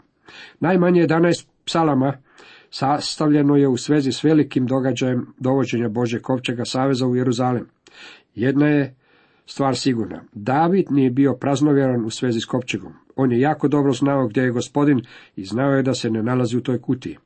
Najmanje 0.60 1.06
11 1.06 1.46
psalama 1.64 2.12
sastavljeno 2.70 3.56
je 3.56 3.68
u 3.68 3.76
svezi 3.76 4.12
s 4.12 4.24
velikim 4.24 4.66
događajem 4.66 5.26
dovođenja 5.38 5.88
Bože 5.88 6.20
kovčega 6.20 6.64
saveza 6.64 7.06
u 7.06 7.16
Jeruzalem. 7.16 7.68
Jedna 8.34 8.68
je 8.68 8.94
stvar 9.46 9.76
sigurna. 9.76 10.24
David 10.32 10.86
nije 10.90 11.10
bio 11.10 11.34
praznovjeran 11.34 12.04
u 12.04 12.10
svezi 12.10 12.40
s 12.40 12.44
kovčegom. 12.44 12.92
On 13.16 13.32
je 13.32 13.40
jako 13.40 13.68
dobro 13.68 13.92
znao 13.92 14.28
gdje 14.28 14.40
je 14.40 14.50
gospodin 14.50 15.00
i 15.36 15.44
znao 15.44 15.70
je 15.70 15.82
da 15.82 15.94
se 15.94 16.10
ne 16.10 16.22
nalazi 16.22 16.56
u 16.56 16.62
toj 16.62 16.80
kutiji. 16.80 17.18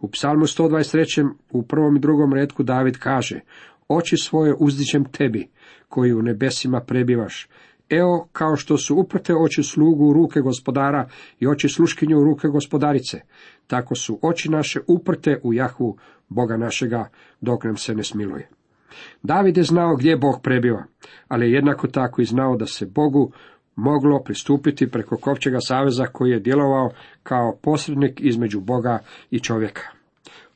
U 0.00 0.10
psalmu 0.10 0.44
123. 0.44 1.30
u 1.50 1.62
prvom 1.62 1.96
i 1.96 2.00
drugom 2.00 2.32
redku 2.34 2.62
David 2.62 2.98
kaže, 2.98 3.40
oči 3.88 4.16
svoje 4.16 4.54
uzdićem 4.58 5.04
tebi, 5.04 5.48
koji 5.88 6.12
u 6.12 6.22
nebesima 6.22 6.80
prebivaš. 6.80 7.48
Evo, 7.90 8.28
kao 8.32 8.56
što 8.56 8.78
su 8.78 8.96
uprte 8.96 9.34
oči 9.34 9.62
slugu 9.62 10.04
u 10.06 10.12
ruke 10.12 10.40
gospodara 10.40 11.08
i 11.40 11.46
oči 11.46 11.68
sluškinju 11.68 12.18
u 12.18 12.24
ruke 12.24 12.48
gospodarice, 12.48 13.20
tako 13.66 13.94
su 13.94 14.18
oči 14.22 14.50
naše 14.50 14.80
uprte 14.88 15.40
u 15.42 15.54
Jahvu, 15.54 15.96
Boga 16.28 16.56
našega, 16.56 17.08
dok 17.40 17.64
nam 17.64 17.76
se 17.76 17.94
ne 17.94 18.04
smiluje. 18.04 18.48
David 19.22 19.56
je 19.56 19.62
znao 19.62 19.96
gdje 19.96 20.16
Bog 20.16 20.40
prebiva, 20.42 20.84
ali 21.28 21.46
je 21.46 21.52
jednako 21.52 21.86
tako 21.86 22.22
i 22.22 22.24
znao 22.24 22.56
da 22.56 22.66
se 22.66 22.86
Bogu 22.86 23.32
moglo 23.76 24.22
pristupiti 24.22 24.90
preko 24.90 25.16
Kovčega 25.16 25.58
saveza 25.60 26.06
koji 26.06 26.30
je 26.30 26.40
djelovao 26.40 26.90
kao 27.22 27.56
posrednik 27.62 28.20
između 28.20 28.60
Boga 28.60 28.98
i 29.30 29.40
čovjeka. 29.40 29.82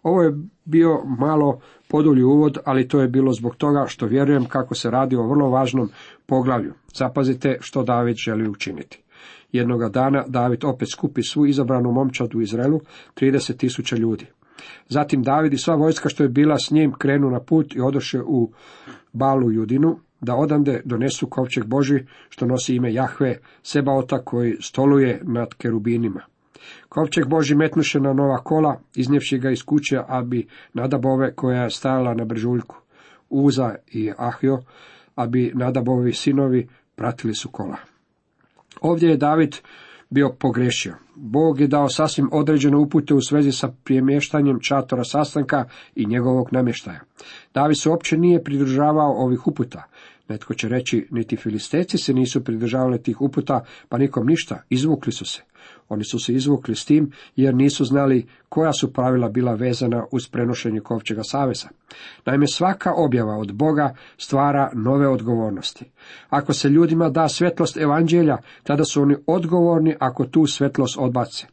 Ovo 0.02 0.22
je 0.22 0.32
bio 0.64 1.02
malo 1.18 1.60
podulji 1.88 2.22
uvod, 2.22 2.58
ali 2.64 2.88
to 2.88 3.00
je 3.00 3.08
bilo 3.08 3.32
zbog 3.32 3.56
toga 3.56 3.84
što 3.86 4.06
vjerujem 4.06 4.44
kako 4.44 4.74
se 4.74 4.90
radi 4.90 5.16
o 5.16 5.26
vrlo 5.26 5.50
važnom 5.50 5.90
poglavlju. 6.26 6.72
Zapazite 6.94 7.56
što 7.60 7.82
David 7.82 8.16
želi 8.16 8.48
učiniti. 8.48 9.02
Jednoga 9.52 9.88
dana 9.88 10.24
David 10.26 10.64
opet 10.64 10.88
skupi 10.90 11.22
svu 11.22 11.46
izabranu 11.46 11.92
momčadu 11.92 12.38
u 12.38 12.42
Izraelu, 12.42 12.80
30 13.20 13.56
tisuća 13.56 13.96
ljudi. 13.96 14.26
Zatim 14.88 15.22
David 15.22 15.52
i 15.52 15.58
sva 15.58 15.74
vojska 15.74 16.08
što 16.08 16.22
je 16.22 16.28
bila 16.28 16.58
s 16.58 16.70
njim 16.70 16.92
krenu 16.92 17.30
na 17.30 17.40
put 17.40 17.76
i 17.76 17.80
odoše 17.80 18.20
u 18.22 18.52
Balu 19.12 19.52
Judinu, 19.52 19.98
da 20.20 20.34
odande 20.34 20.82
donesu 20.84 21.26
kovčeg 21.26 21.66
Boži, 21.66 22.04
što 22.28 22.46
nosi 22.46 22.74
ime 22.74 22.92
Jahve, 22.92 23.38
Sebaota 23.62 24.24
koji 24.24 24.56
stoluje 24.60 25.20
nad 25.22 25.54
kerubinima. 25.54 26.20
Kovčeg 26.88 27.28
Boži 27.28 27.54
metnuše 27.54 28.00
na 28.00 28.12
nova 28.12 28.36
kola, 28.36 28.80
iznjevši 28.94 29.38
ga 29.38 29.50
iz 29.50 29.62
kuće 29.62 29.98
Abi 30.08 30.46
Nadabove 30.72 31.34
koja 31.34 31.62
je 31.62 31.70
stajala 31.70 32.14
na 32.14 32.24
brežuljku. 32.24 32.76
Uza 33.30 33.74
i 33.92 34.12
Ahjo, 34.18 34.62
Abi 35.14 35.52
Nadabovi 35.54 36.12
sinovi, 36.12 36.68
pratili 36.94 37.34
su 37.34 37.48
kola. 37.48 37.76
Ovdje 38.80 39.10
je 39.10 39.16
David 39.16 39.56
bio 40.10 40.30
pogrešio. 40.38 40.94
Bog 41.14 41.60
je 41.60 41.66
dao 41.66 41.88
sasvim 41.88 42.28
određene 42.32 42.76
upute 42.76 43.14
u 43.14 43.20
svezi 43.20 43.52
sa 43.52 43.68
premještanjem 43.84 44.60
čatora 44.60 45.04
sastanka 45.04 45.64
i 45.94 46.06
njegovog 46.06 46.48
namještaja. 46.52 47.00
David 47.54 47.78
se 47.80 47.88
uopće 47.88 48.16
nije 48.16 48.44
pridržavao 48.44 49.24
ovih 49.24 49.46
uputa. 49.46 49.84
Netko 50.28 50.54
će 50.54 50.68
reći, 50.68 51.06
niti 51.10 51.36
filisteci 51.36 51.98
se 51.98 52.14
nisu 52.14 52.44
pridržavali 52.44 53.02
tih 53.02 53.20
uputa, 53.20 53.64
pa 53.88 53.98
nikom 53.98 54.26
ništa, 54.26 54.62
izvukli 54.70 55.12
su 55.12 55.24
se. 55.24 55.42
Oni 55.88 56.04
su 56.04 56.18
se 56.18 56.34
izvukli 56.34 56.74
s 56.74 56.84
tim, 56.84 57.12
jer 57.36 57.54
nisu 57.54 57.84
znali 57.84 58.26
koja 58.48 58.72
su 58.72 58.92
pravila 58.92 59.28
bila 59.28 59.54
vezana 59.54 60.04
uz 60.12 60.28
prenošenje 60.28 60.80
kovčega 60.80 61.22
saveza. 61.24 61.68
Naime, 62.26 62.46
svaka 62.46 62.92
objava 62.96 63.36
od 63.36 63.52
Boga 63.52 63.94
stvara 64.18 64.70
nove 64.74 65.08
odgovornosti. 65.08 65.84
Ako 66.28 66.52
se 66.52 66.68
ljudima 66.68 67.08
da 67.08 67.28
svetlost 67.28 67.76
evanđelja, 67.76 68.36
tada 68.62 68.84
su 68.84 69.02
oni 69.02 69.16
odgovorni 69.26 69.96
ako 70.00 70.24
tu 70.24 70.46
svetlost 70.46 70.98
odbace. 70.98 71.46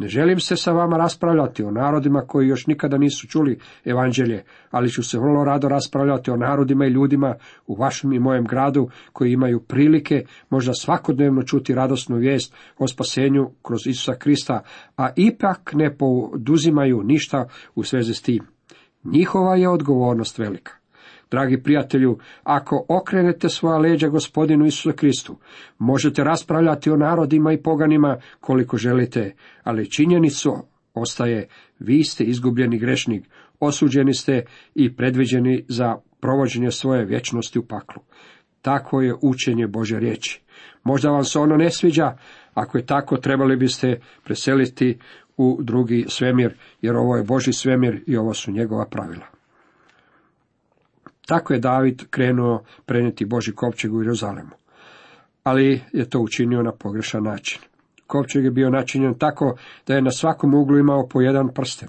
Ne 0.00 0.08
želim 0.08 0.40
se 0.40 0.56
sa 0.56 0.72
vama 0.72 0.96
raspravljati 0.96 1.62
o 1.62 1.70
narodima 1.70 2.20
koji 2.20 2.48
još 2.48 2.66
nikada 2.66 2.98
nisu 2.98 3.26
čuli 3.26 3.58
evanđelje, 3.84 4.44
ali 4.70 4.90
ću 4.90 5.02
se 5.02 5.18
vrlo 5.18 5.44
rado 5.44 5.68
raspravljati 5.68 6.30
o 6.30 6.36
narodima 6.36 6.86
i 6.86 6.88
ljudima 6.88 7.34
u 7.66 7.74
vašem 7.74 8.12
i 8.12 8.18
mojem 8.18 8.44
gradu 8.44 8.88
koji 9.12 9.32
imaju 9.32 9.60
prilike 9.60 10.24
možda 10.50 10.72
svakodnevno 10.74 11.42
čuti 11.42 11.74
radosnu 11.74 12.16
vijest 12.16 12.54
o 12.78 12.88
spasenju 12.88 13.50
kroz 13.62 13.86
Isusa 13.86 14.14
Krista, 14.14 14.62
a 14.96 15.08
ipak 15.16 15.70
ne 15.74 15.96
poduzimaju 15.96 17.02
ništa 17.02 17.48
u 17.74 17.84
svezi 17.84 18.14
s 18.14 18.22
tim. 18.22 18.46
Njihova 19.04 19.56
je 19.56 19.68
odgovornost 19.68 20.38
velika. 20.38 20.79
Dragi 21.30 21.62
prijatelju, 21.62 22.18
ako 22.42 22.84
okrenete 22.88 23.48
svoja 23.48 23.78
leđa 23.78 24.08
gospodinu 24.08 24.66
Isusu 24.66 24.92
Kristu, 24.92 25.36
možete 25.78 26.24
raspravljati 26.24 26.90
o 26.90 26.96
narodima 26.96 27.52
i 27.52 27.62
poganima 27.62 28.16
koliko 28.40 28.76
želite, 28.76 29.34
ali 29.62 29.90
činjenicu 29.90 30.56
ostaje, 30.94 31.48
vi 31.78 32.04
ste 32.04 32.24
izgubljeni 32.24 32.78
grešnik, 32.78 33.24
osuđeni 33.60 34.14
ste 34.14 34.44
i 34.74 34.96
predviđeni 34.96 35.64
za 35.68 35.96
provođenje 36.20 36.70
svoje 36.70 37.04
vječnosti 37.04 37.58
u 37.58 37.66
paklu. 37.66 38.02
Takvo 38.62 39.00
je 39.00 39.14
učenje 39.22 39.66
Bože 39.66 39.98
riječi. 39.98 40.42
Možda 40.84 41.10
vam 41.10 41.24
se 41.24 41.38
ono 41.38 41.56
ne 41.56 41.70
sviđa, 41.70 42.16
ako 42.54 42.78
je 42.78 42.86
tako, 42.86 43.16
trebali 43.16 43.56
biste 43.56 44.00
preseliti 44.24 44.98
u 45.36 45.58
drugi 45.62 46.04
svemir, 46.08 46.54
jer 46.82 46.96
ovo 46.96 47.16
je 47.16 47.24
Boži 47.24 47.52
svemir 47.52 48.02
i 48.06 48.16
ovo 48.16 48.34
su 48.34 48.52
njegova 48.52 48.86
pravila. 48.90 49.39
Tako 51.30 51.52
je 51.52 51.60
David 51.60 52.02
krenuo 52.10 52.62
prenijeti 52.86 53.24
Boži 53.24 53.52
kopčeg 53.52 53.94
u 53.94 54.02
Jeruzalemu. 54.02 54.50
Ali 55.42 55.80
je 55.92 56.10
to 56.10 56.20
učinio 56.20 56.62
na 56.62 56.72
pogrešan 56.72 57.22
način. 57.22 57.60
Kopčeg 58.06 58.44
je 58.44 58.50
bio 58.50 58.70
načinjen 58.70 59.14
tako 59.18 59.56
da 59.86 59.94
je 59.94 60.02
na 60.02 60.10
svakom 60.10 60.54
uglu 60.54 60.78
imao 60.78 61.08
po 61.08 61.20
jedan 61.20 61.48
prsten. 61.54 61.88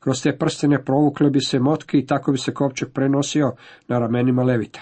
Kroz 0.00 0.22
te 0.22 0.36
prstene 0.38 0.84
provukle 0.84 1.30
bi 1.30 1.40
se 1.40 1.58
motke 1.58 1.98
i 1.98 2.06
tako 2.06 2.32
bi 2.32 2.38
se 2.38 2.54
kopčeg 2.54 2.88
prenosio 2.92 3.52
na 3.88 3.98
ramenima 3.98 4.42
levita. 4.42 4.80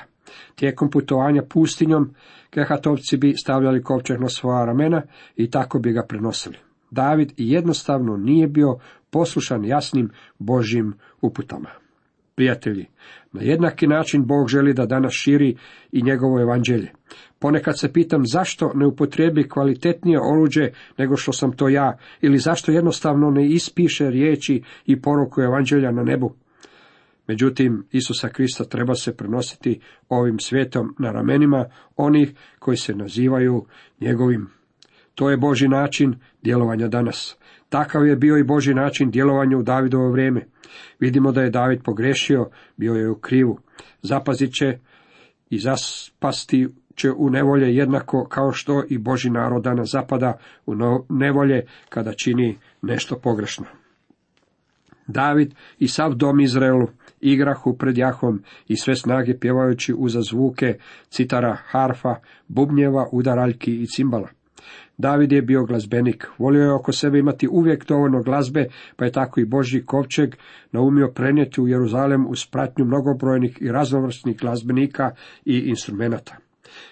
Tijekom 0.55 0.91
putovanja 0.91 1.43
pustinjom, 1.43 2.15
kehatovci 2.51 3.17
bi 3.17 3.35
stavljali 3.37 3.83
kopčeg 3.83 4.21
na 4.21 4.29
svoja 4.29 4.65
ramena 4.65 5.03
i 5.37 5.51
tako 5.51 5.79
bi 5.79 5.93
ga 5.93 6.03
prenosili. 6.09 6.59
David 6.91 7.33
jednostavno 7.37 8.17
nije 8.17 8.49
bio 8.49 8.79
poslušan 9.11 9.65
jasnim 9.65 10.11
Božjim 10.39 10.95
uputama. 11.21 11.84
Prijatelji, 12.35 12.87
na 13.33 13.43
jednaki 13.43 13.87
način 13.87 14.27
Bog 14.27 14.49
želi 14.49 14.75
da 14.75 14.87
danas 14.87 15.13
širi 15.13 15.57
i 15.93 16.03
njegovo 16.03 16.41
evanđelje. 16.41 16.93
Ponekad 17.39 17.79
se 17.81 17.93
pitam 17.93 18.27
zašto 18.27 18.73
ne 18.75 18.87
upotrebi 18.87 19.49
kvalitetnije 19.49 20.19
oruđe 20.21 20.71
nego 20.99 21.17
što 21.17 21.33
sam 21.33 21.53
to 21.53 21.69
ja, 21.69 21.99
ili 22.21 22.39
zašto 22.39 22.73
jednostavno 22.73 23.31
ne 23.31 23.47
ispiše 23.47 24.11
riječi 24.11 24.63
i 24.87 25.01
poruku 25.01 25.41
evanđelja 25.41 25.91
na 25.91 26.03
nebu. 26.03 26.35
Međutim, 27.27 27.87
Isusa 27.93 28.29
Krista 28.29 28.65
treba 28.65 28.95
se 28.95 29.17
prenositi 29.17 29.81
ovim 30.09 30.39
svijetom 30.39 30.95
na 30.99 31.13
ramenima 31.13 31.65
onih 31.97 32.33
koji 32.59 32.77
se 32.77 32.95
nazivaju 32.95 33.67
njegovim. 34.01 34.51
To 35.15 35.31
je 35.31 35.37
Boži 35.37 35.69
način 35.69 36.15
djelovanja 36.43 36.89
danas. 36.89 37.37
Takav 37.75 38.07
je 38.07 38.17
bio 38.17 38.39
i 38.39 38.45
Boži 38.45 38.75
način 38.75 39.11
djelovanja 39.11 39.59
u 39.59 39.63
Davidovo 39.63 40.11
vrijeme. 40.11 40.47
Vidimo 41.01 41.33
da 41.33 41.43
je 41.43 41.51
David 41.51 41.83
pogrešio, 41.85 42.51
bio 42.77 42.95
je 42.95 43.11
u 43.11 43.15
krivu. 43.15 43.59
Zapazit 44.03 44.55
će 44.55 44.79
i 45.51 45.59
zaspasti 45.59 46.69
će 46.95 47.11
u 47.11 47.31
nevolje 47.31 47.77
jednako 47.77 48.27
kao 48.29 48.53
što 48.53 48.85
i 48.89 48.99
Boži 48.99 49.31
narod 49.31 49.63
danas 49.63 49.91
zapada 49.93 50.39
u 50.67 50.75
nevolje 51.09 51.67
kada 51.89 52.13
čini 52.13 52.59
nešto 52.83 53.19
pogrešno. 53.19 53.65
David 55.07 55.55
i 55.79 55.89
sav 55.89 56.15
dom 56.15 56.41
Izraelu 56.41 56.87
igrahu 57.21 57.77
pred 57.79 57.99
Jahom 57.99 58.43
i 58.69 58.77
sve 58.77 58.97
snage 58.97 59.39
pjevajući 59.39 59.95
uza 59.97 60.21
zvuke 60.21 60.79
citara, 61.09 61.57
harfa, 61.67 62.15
bubnjeva, 62.49 63.09
udaraljki 63.13 63.83
i 63.83 63.87
cimbala. 63.87 64.29
David 64.99 65.33
je 65.33 65.43
bio 65.43 65.65
glazbenik, 65.65 66.27
volio 66.39 66.63
je 66.63 66.73
oko 66.73 66.93
sebe 66.93 67.19
imati 67.19 67.49
uvijek 67.49 67.87
dovoljno 67.87 68.23
glazbe, 68.23 68.67
pa 68.97 69.05
je 69.05 69.13
tako 69.13 69.41
i 69.41 69.45
Božji 69.45 69.85
kovčeg 69.85 70.35
naumio 70.73 71.09
prenijeti 71.15 71.61
u 71.61 71.69
Jeruzalem 71.69 72.27
uz 72.27 72.47
pratnju 72.47 72.85
mnogobrojnih 72.85 73.59
i 73.61 73.73
raznovrsnih 73.73 74.39
glazbenika 74.39 75.11
i 75.45 75.59
instrumenata. 75.59 76.37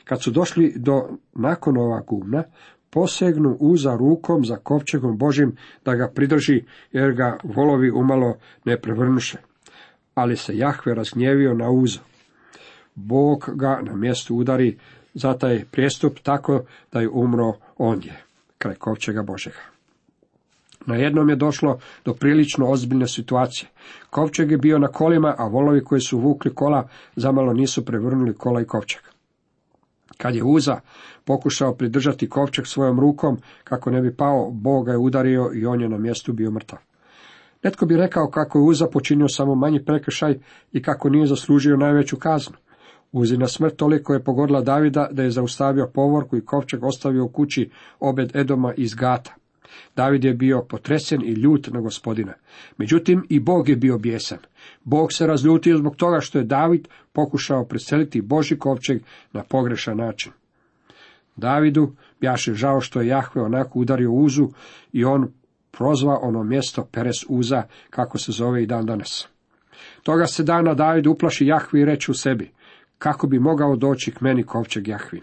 Kad 0.04 0.22
su 0.22 0.30
došli 0.30 0.74
do 0.76 1.08
nakonova 1.34 2.00
gumna, 2.00 2.44
posegnu 2.90 3.56
uza 3.60 3.96
rukom 3.96 4.44
za 4.44 4.56
kovčegom 4.56 5.18
Božim 5.18 5.56
da 5.84 5.94
ga 5.94 6.10
pridrži, 6.14 6.64
jer 6.92 7.12
ga 7.12 7.38
volovi 7.42 7.90
umalo 7.90 8.34
ne 8.64 8.80
prevrnuše. 8.80 9.38
Ali 10.14 10.36
se 10.36 10.56
Jahve 10.56 10.94
razgnjevio 10.94 11.54
na 11.54 11.70
uzo. 11.70 12.00
Bog 12.94 13.50
ga 13.54 13.80
na 13.82 13.96
mjestu 13.96 14.36
udari 14.36 14.78
za 15.14 15.34
taj 15.34 15.64
prijestup 15.70 16.18
tako 16.22 16.64
da 16.92 17.00
je 17.00 17.08
umro 17.08 17.52
ondje, 17.78 18.16
kraj 18.58 18.74
kovčega 18.74 19.22
Božega. 19.22 19.72
Na 20.86 20.96
jednom 20.96 21.28
je 21.30 21.36
došlo 21.36 21.78
do 22.04 22.14
prilično 22.14 22.70
ozbiljne 22.70 23.08
situacije. 23.08 23.68
Kovčeg 24.10 24.50
je 24.50 24.58
bio 24.58 24.78
na 24.78 24.88
kolima, 24.88 25.34
a 25.38 25.46
volovi 25.46 25.84
koji 25.84 26.00
su 26.00 26.18
vukli 26.18 26.54
kola 26.54 26.88
zamalo 27.16 27.52
nisu 27.52 27.84
prevrnuli 27.84 28.34
kola 28.34 28.60
i 28.60 28.64
kovčeg. 28.64 29.02
Kad 30.18 30.34
je 30.34 30.44
Uza 30.44 30.80
pokušao 31.24 31.74
pridržati 31.74 32.28
kovčeg 32.28 32.66
svojom 32.66 33.00
rukom, 33.00 33.38
kako 33.64 33.90
ne 33.90 34.00
bi 34.00 34.16
pao, 34.16 34.50
Bog 34.50 34.86
ga 34.86 34.92
je 34.92 34.98
udario 34.98 35.50
i 35.54 35.66
on 35.66 35.80
je 35.80 35.88
na 35.88 35.98
mjestu 35.98 36.32
bio 36.32 36.50
mrtav. 36.50 36.78
Netko 37.62 37.86
bi 37.86 37.96
rekao 37.96 38.30
kako 38.30 38.58
je 38.58 38.62
Uza 38.62 38.86
počinio 38.86 39.28
samo 39.28 39.54
manji 39.54 39.84
prekršaj 39.84 40.38
i 40.72 40.82
kako 40.82 41.08
nije 41.08 41.26
zaslužio 41.26 41.76
najveću 41.76 42.16
kaznu. 42.16 42.56
Uzina 43.12 43.48
smrt 43.48 43.76
toliko 43.76 44.14
je 44.14 44.24
pogodila 44.24 44.60
Davida 44.60 45.08
da 45.10 45.22
je 45.22 45.30
zaustavio 45.30 45.90
povorku 45.94 46.36
i 46.36 46.44
kovčeg 46.44 46.84
ostavio 46.84 47.24
u 47.24 47.28
kući 47.28 47.70
obed 48.00 48.36
Edoma 48.36 48.74
iz 48.76 48.94
Gata. 48.94 49.34
David 49.96 50.24
je 50.24 50.34
bio 50.34 50.62
potresen 50.68 51.22
i 51.22 51.32
ljut 51.32 51.68
na 51.72 51.80
gospodina. 51.80 52.32
Međutim, 52.76 53.26
i 53.28 53.40
Bog 53.40 53.68
je 53.68 53.76
bio 53.76 53.98
bijesan. 53.98 54.38
Bog 54.84 55.12
se 55.12 55.26
razljutio 55.26 55.76
zbog 55.76 55.96
toga 55.96 56.20
što 56.20 56.38
je 56.38 56.44
David 56.44 56.88
pokušao 57.12 57.64
preseliti 57.64 58.20
Boži 58.20 58.58
kovčeg 58.58 59.02
na 59.32 59.42
pogrešan 59.42 59.96
način. 59.96 60.32
Davidu 61.36 61.92
bjaše 62.20 62.54
žao 62.54 62.80
što 62.80 63.00
je 63.00 63.06
Jahve 63.06 63.42
onako 63.42 63.78
udario 63.78 64.12
uzu 64.12 64.48
i 64.92 65.04
on 65.04 65.32
prozva 65.70 66.18
ono 66.22 66.44
mjesto 66.44 66.84
Peres 66.92 67.16
Uza, 67.28 67.62
kako 67.90 68.18
se 68.18 68.32
zove 68.32 68.62
i 68.62 68.66
dan 68.66 68.86
danas. 68.86 69.28
Toga 70.02 70.26
se 70.26 70.42
dana 70.42 70.74
David 70.74 71.06
uplaši 71.06 71.46
Jahvi 71.46 71.80
i 71.80 71.84
reći 71.84 72.10
u 72.10 72.14
sebi, 72.14 72.50
kako 73.02 73.26
bi 73.26 73.38
mogao 73.38 73.76
doći 73.76 74.10
k 74.10 74.20
meni 74.20 74.42
kovčeg 74.42 74.88
Jahvin. 74.88 75.22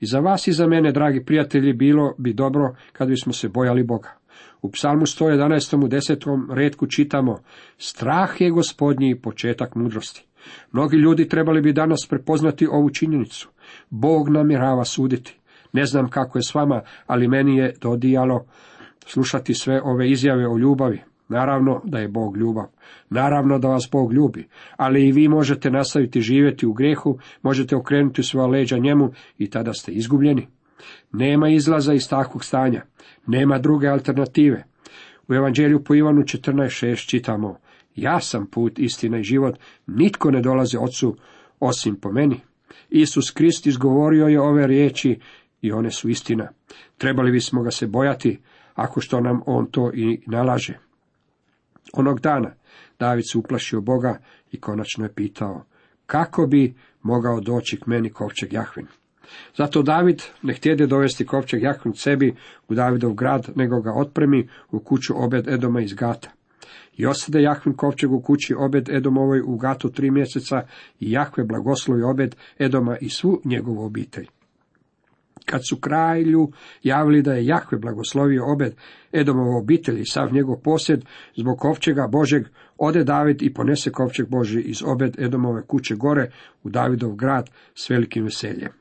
I 0.00 0.06
za 0.06 0.18
vas 0.20 0.46
i 0.46 0.52
za 0.52 0.66
mene, 0.66 0.92
dragi 0.92 1.24
prijatelji, 1.24 1.72
bilo 1.72 2.14
bi 2.18 2.32
dobro 2.32 2.74
kad 2.92 3.08
bismo 3.08 3.32
se 3.32 3.48
bojali 3.48 3.82
Boga. 3.82 4.10
U 4.62 4.70
psalmu 4.70 5.06
111. 5.06 5.84
u 5.84 5.88
10. 5.88 6.54
redku 6.54 6.86
čitamo 6.86 7.38
Strah 7.78 8.40
je 8.40 8.50
gospodnji 8.50 9.20
početak 9.20 9.74
mudrosti. 9.74 10.26
Mnogi 10.72 10.96
ljudi 10.96 11.28
trebali 11.28 11.60
bi 11.60 11.72
danas 11.72 12.06
prepoznati 12.10 12.66
ovu 12.66 12.90
činjenicu. 12.90 13.48
Bog 13.90 14.28
namjerava 14.28 14.84
suditi. 14.84 15.38
Ne 15.72 15.84
znam 15.84 16.08
kako 16.08 16.38
je 16.38 16.42
s 16.42 16.54
vama, 16.54 16.82
ali 17.06 17.28
meni 17.28 17.56
je 17.56 17.74
dodijalo 17.80 18.44
slušati 19.06 19.54
sve 19.54 19.80
ove 19.84 20.10
izjave 20.10 20.48
o 20.48 20.58
ljubavi. 20.58 21.00
Naravno 21.28 21.80
da 21.84 21.98
je 21.98 22.08
Bog 22.08 22.36
ljubav. 22.36 22.66
Naravno 23.10 23.58
da 23.58 23.68
vas 23.68 23.88
Bog 23.92 24.12
ljubi. 24.12 24.48
Ali 24.76 25.08
i 25.08 25.12
vi 25.12 25.28
možete 25.28 25.70
nastaviti 25.70 26.20
živjeti 26.20 26.66
u 26.66 26.72
grehu, 26.72 27.18
možete 27.42 27.76
okrenuti 27.76 28.22
svoja 28.22 28.46
leđa 28.46 28.78
njemu 28.78 29.12
i 29.38 29.50
tada 29.50 29.72
ste 29.72 29.92
izgubljeni. 29.92 30.48
Nema 31.12 31.48
izlaza 31.48 31.94
iz 31.94 32.08
takvog 32.08 32.44
stanja. 32.44 32.82
Nema 33.26 33.58
druge 33.58 33.88
alternative. 33.88 34.64
U 35.28 35.34
Evanđelju 35.34 35.84
po 35.84 35.94
Ivanu 35.94 36.22
14.6 36.22 37.08
čitamo 37.08 37.58
Ja 37.96 38.20
sam 38.20 38.46
put, 38.46 38.78
istina 38.78 39.18
i 39.18 39.22
život, 39.22 39.58
nitko 39.86 40.30
ne 40.30 40.40
dolazi 40.40 40.76
ocu 40.76 41.16
osim 41.60 41.96
po 41.96 42.12
meni. 42.12 42.40
Isus 42.90 43.30
Krist 43.30 43.66
izgovorio 43.66 44.26
je 44.26 44.40
ove 44.40 44.66
riječi 44.66 45.18
i 45.60 45.72
one 45.72 45.90
su 45.90 46.08
istina. 46.08 46.48
Trebali 46.98 47.32
bismo 47.32 47.62
ga 47.62 47.70
se 47.70 47.86
bojati, 47.86 48.40
ako 48.74 49.00
što 49.00 49.20
nam 49.20 49.40
on 49.46 49.66
to 49.66 49.90
i 49.94 50.20
nalaže. 50.26 50.78
Onog 51.96 52.20
dana 52.20 52.50
David 52.98 53.24
se 53.32 53.38
uplašio 53.38 53.80
Boga 53.80 54.18
i 54.52 54.60
konačno 54.60 55.04
je 55.04 55.14
pitao, 55.14 55.64
kako 56.06 56.46
bi 56.46 56.74
mogao 57.02 57.40
doći 57.40 57.80
k 57.80 57.86
meni 57.86 58.10
kovčeg 58.10 58.52
Jahvin? 58.52 58.86
Zato 59.56 59.82
David 59.82 60.22
ne 60.42 60.54
htjede 60.54 60.86
dovesti 60.86 61.26
kovčeg 61.26 61.62
Jahvin 61.62 61.94
sebi 61.94 62.34
u 62.68 62.74
Davidov 62.74 63.14
grad, 63.14 63.48
nego 63.54 63.80
ga 63.80 63.92
otpremi 63.92 64.48
u 64.70 64.78
kuću 64.78 65.14
obed 65.16 65.48
Edoma 65.48 65.80
iz 65.80 65.94
Gata. 65.94 66.30
I 66.96 67.06
osade 67.06 67.42
Jahvin 67.42 67.76
kovčeg 67.76 68.12
u 68.12 68.20
kući 68.20 68.54
obed 68.58 68.88
Edomovoj 68.88 69.40
u 69.40 69.56
Gatu 69.56 69.90
tri 69.90 70.10
mjeseca 70.10 70.62
i 71.00 71.10
Jahve 71.10 71.44
blagoslovi 71.44 72.02
obed 72.02 72.36
Edoma 72.58 72.96
i 73.00 73.08
svu 73.10 73.40
njegovu 73.44 73.84
obitelj. 73.84 74.26
Kad 75.44 75.60
su 75.68 75.76
kralju 75.76 76.52
javili 76.82 77.22
da 77.22 77.34
je 77.34 77.46
Jahve 77.46 77.78
blagoslovio 77.78 78.52
obed 78.52 78.74
Edomovo 79.12 79.58
obitelji 79.58 80.00
i 80.00 80.06
sav 80.06 80.32
njegov 80.32 80.56
posjed 80.56 81.04
zbog 81.36 81.58
kovčega 81.58 82.06
Božeg, 82.06 82.46
ode 82.78 83.04
David 83.04 83.42
i 83.42 83.54
ponese 83.54 83.90
kovčeg 83.90 84.28
Boži 84.28 84.60
iz 84.60 84.82
obed 84.86 85.18
Edomove 85.18 85.62
kuće 85.66 85.94
gore 85.94 86.30
u 86.62 86.70
Davidov 86.70 87.14
grad 87.14 87.50
s 87.74 87.90
velikim 87.90 88.24
veseljem. 88.24 88.72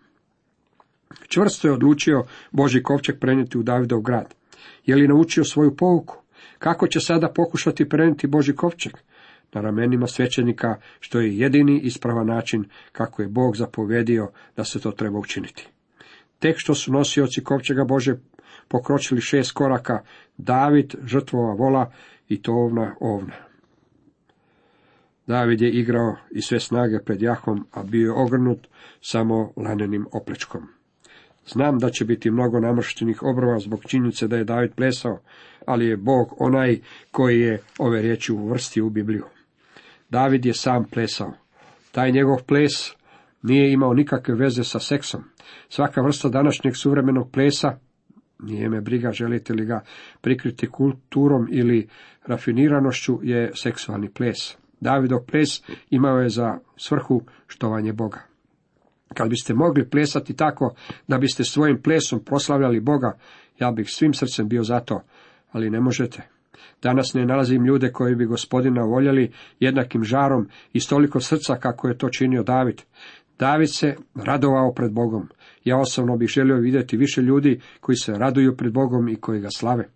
Čvrsto 1.27 1.67
je 1.67 1.73
odlučio 1.73 2.23
Boži 2.51 2.83
kovčeg 2.83 3.19
prenijeti 3.19 3.57
u 3.57 3.63
Davidov 3.63 4.01
grad. 4.01 4.33
Je 4.85 4.95
li 4.95 5.07
naučio 5.07 5.43
svoju 5.43 5.75
pouku? 5.75 6.17
Kako 6.59 6.87
će 6.87 6.99
sada 6.99 7.29
pokušati 7.29 7.89
prenijeti 7.89 8.27
Boži 8.27 8.55
kovčeg? 8.55 8.93
Na 9.53 9.61
ramenima 9.61 10.07
svećenika, 10.07 10.75
što 10.99 11.19
je 11.19 11.37
jedini 11.37 11.79
ispravan 11.79 12.27
način 12.27 12.65
kako 12.91 13.21
je 13.21 13.27
Bog 13.27 13.57
zapovedio 13.57 14.31
da 14.55 14.63
se 14.63 14.79
to 14.79 14.91
treba 14.91 15.19
učiniti. 15.19 15.67
Tek 16.43 16.55
što 16.57 16.75
su 16.75 16.91
nosioci 16.91 17.43
kovčega 17.43 17.83
Bože 17.83 18.15
pokročili 18.67 19.21
šest 19.21 19.51
koraka, 19.51 20.01
David 20.37 20.95
žrtvova 21.05 21.53
vola 21.53 21.91
i 22.29 22.41
to 22.41 22.51
ovna 22.51 22.95
ovna. 22.99 23.33
David 25.27 25.61
je 25.61 25.71
igrao 25.71 26.15
i 26.31 26.41
sve 26.41 26.59
snage 26.59 26.99
pred 27.05 27.21
Jahom, 27.21 27.67
a 27.71 27.83
bio 27.83 28.05
je 28.05 28.23
ogrnut 28.23 28.67
samo 29.01 29.53
lanenim 29.55 30.05
oplečkom. 30.11 30.67
Znam 31.47 31.79
da 31.79 31.89
će 31.89 32.05
biti 32.05 32.31
mnogo 32.31 32.59
namrštenih 32.59 33.23
obrova 33.23 33.59
zbog 33.59 33.83
činjenice 33.87 34.27
da 34.27 34.37
je 34.37 34.43
David 34.43 34.71
plesao, 34.75 35.19
ali 35.65 35.87
je 35.87 35.97
Bog 35.97 36.35
onaj 36.39 36.79
koji 37.11 37.39
je 37.39 37.61
ove 37.79 38.01
riječi 38.01 38.33
uvrstio 38.33 38.85
u 38.85 38.89
Bibliju. 38.89 39.25
David 40.09 40.45
je 40.45 40.53
sam 40.53 40.85
plesao. 40.91 41.33
Taj 41.91 42.11
njegov 42.11 42.37
ples 42.47 42.71
nije 43.43 43.71
imao 43.71 43.93
nikakve 43.93 44.35
veze 44.35 44.63
sa 44.63 44.79
seksom. 44.79 45.23
Svaka 45.69 46.01
vrsta 46.01 46.29
današnjeg 46.29 46.75
suvremenog 46.75 47.31
plesa, 47.31 47.77
nije 48.39 48.69
me 48.69 48.81
briga 48.81 49.11
želite 49.11 49.53
li 49.53 49.65
ga 49.65 49.81
prikriti 50.21 50.69
kulturom 50.69 51.47
ili 51.51 51.87
rafiniranošću, 52.25 53.19
je 53.23 53.51
seksualni 53.55 54.09
ples. 54.09 54.57
Davidov 54.79 55.19
ples 55.31 55.63
imao 55.89 56.19
je 56.19 56.29
za 56.29 56.57
svrhu 56.77 57.21
štovanje 57.47 57.93
Boga. 57.93 58.19
Kad 59.13 59.29
biste 59.29 59.53
mogli 59.53 59.89
plesati 59.89 60.35
tako 60.35 60.75
da 61.07 61.17
biste 61.17 61.43
svojim 61.43 61.81
plesom 61.81 62.23
proslavljali 62.25 62.79
Boga, 62.79 63.17
ja 63.59 63.71
bih 63.71 63.87
svim 63.89 64.13
srcem 64.13 64.47
bio 64.47 64.63
za 64.63 64.79
to, 64.79 65.01
ali 65.51 65.69
ne 65.69 65.79
možete. 65.79 66.21
Danas 66.81 67.13
ne 67.13 67.25
nalazim 67.25 67.65
ljude 67.65 67.91
koji 67.91 68.15
bi 68.15 68.25
gospodina 68.25 68.81
voljeli 68.81 69.31
jednakim 69.59 70.03
žarom 70.03 70.49
i 70.73 70.79
stoliko 70.79 71.19
srca 71.19 71.55
kako 71.55 71.87
je 71.87 71.97
to 71.97 72.09
činio 72.09 72.43
David. 72.43 72.81
David 73.39 73.69
se 73.71 73.95
radovao 74.15 74.73
pred 74.73 74.91
Bogom. 74.91 75.29
Ja 75.63 75.77
osobno 75.77 76.17
bih 76.17 76.29
želio 76.29 76.57
vidjeti 76.57 76.97
više 76.97 77.21
ljudi 77.21 77.59
koji 77.79 77.95
se 77.95 78.13
raduju 78.13 78.57
pred 78.57 78.73
Bogom 78.73 79.09
i 79.09 79.15
koji 79.15 79.41
ga 79.41 79.49
slave. 79.49 79.89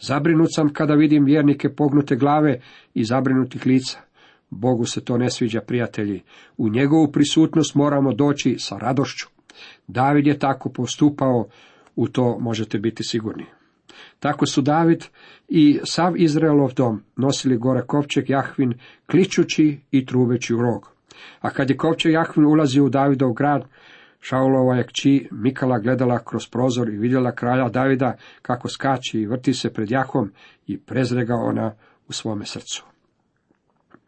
Zabrinut 0.00 0.48
sam 0.50 0.72
kada 0.72 0.94
vidim 0.94 1.24
vjernike 1.24 1.68
pognute 1.68 2.16
glave 2.16 2.60
i 2.94 3.04
zabrinutih 3.04 3.66
lica. 3.66 4.00
Bogu 4.50 4.84
se 4.84 5.04
to 5.04 5.18
ne 5.18 5.30
sviđa, 5.30 5.60
prijatelji. 5.60 6.22
U 6.56 6.68
njegovu 6.68 7.12
prisutnost 7.12 7.74
moramo 7.74 8.14
doći 8.14 8.56
sa 8.58 8.76
radošću. 8.78 9.26
David 9.86 10.26
je 10.26 10.38
tako 10.38 10.68
postupao, 10.68 11.48
u 11.96 12.08
to 12.08 12.38
možete 12.38 12.78
biti 12.78 13.04
sigurni. 13.04 13.44
Tako 14.18 14.46
su 14.46 14.62
David 14.62 15.04
i 15.48 15.80
sav 15.84 16.12
Izraelov 16.16 16.74
dom 16.74 17.02
nosili 17.16 17.56
gore 17.56 17.82
kovčeg 17.86 18.30
Jahvin, 18.30 18.74
kličući 19.10 19.80
i 19.90 20.06
trubeći 20.06 20.54
u 20.54 20.62
rog. 20.62 20.92
A 21.40 21.50
kad 21.50 21.70
je 21.70 21.76
kovčeg 21.76 22.12
Jahvin 22.12 22.46
ulazio 22.46 22.84
u 22.84 22.88
Davidov 22.88 23.32
grad, 23.32 23.64
Šaulova 24.20 24.76
je 24.76 24.86
kći 24.86 25.28
Mikala 25.30 25.78
gledala 25.78 26.18
kroz 26.24 26.48
prozor 26.48 26.88
i 26.88 26.98
vidjela 26.98 27.32
kralja 27.32 27.68
Davida 27.68 28.16
kako 28.42 28.68
skači 28.68 29.20
i 29.20 29.26
vrti 29.26 29.54
se 29.54 29.72
pred 29.72 29.90
Jahom 29.90 30.32
i 30.66 30.78
prezrega 30.78 31.34
ona 31.34 31.74
u 32.08 32.12
svome 32.12 32.46
srcu. 32.46 32.84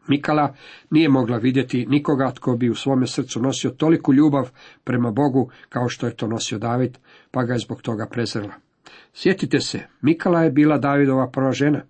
Mikala 0.07 0.55
nije 0.89 1.09
mogla 1.09 1.37
vidjeti 1.37 1.85
nikoga 1.85 2.31
tko 2.31 2.55
bi 2.55 2.69
u 2.69 2.75
svome 2.75 3.07
srcu 3.07 3.41
nosio 3.41 3.71
toliku 3.71 4.13
ljubav 4.13 4.49
prema 4.83 5.11
Bogu 5.11 5.49
kao 5.69 5.89
što 5.89 6.07
je 6.07 6.15
to 6.15 6.27
nosio 6.27 6.57
David, 6.57 6.97
pa 7.31 7.43
ga 7.43 7.53
je 7.53 7.59
zbog 7.59 7.81
toga 7.81 8.07
prezrela. 8.11 8.53
Sjetite 9.13 9.59
se, 9.59 9.79
Mikala 10.01 10.43
je 10.43 10.51
bila 10.51 10.77
Davidova 10.77 11.29
prva 11.31 11.51
žena. 11.51 11.81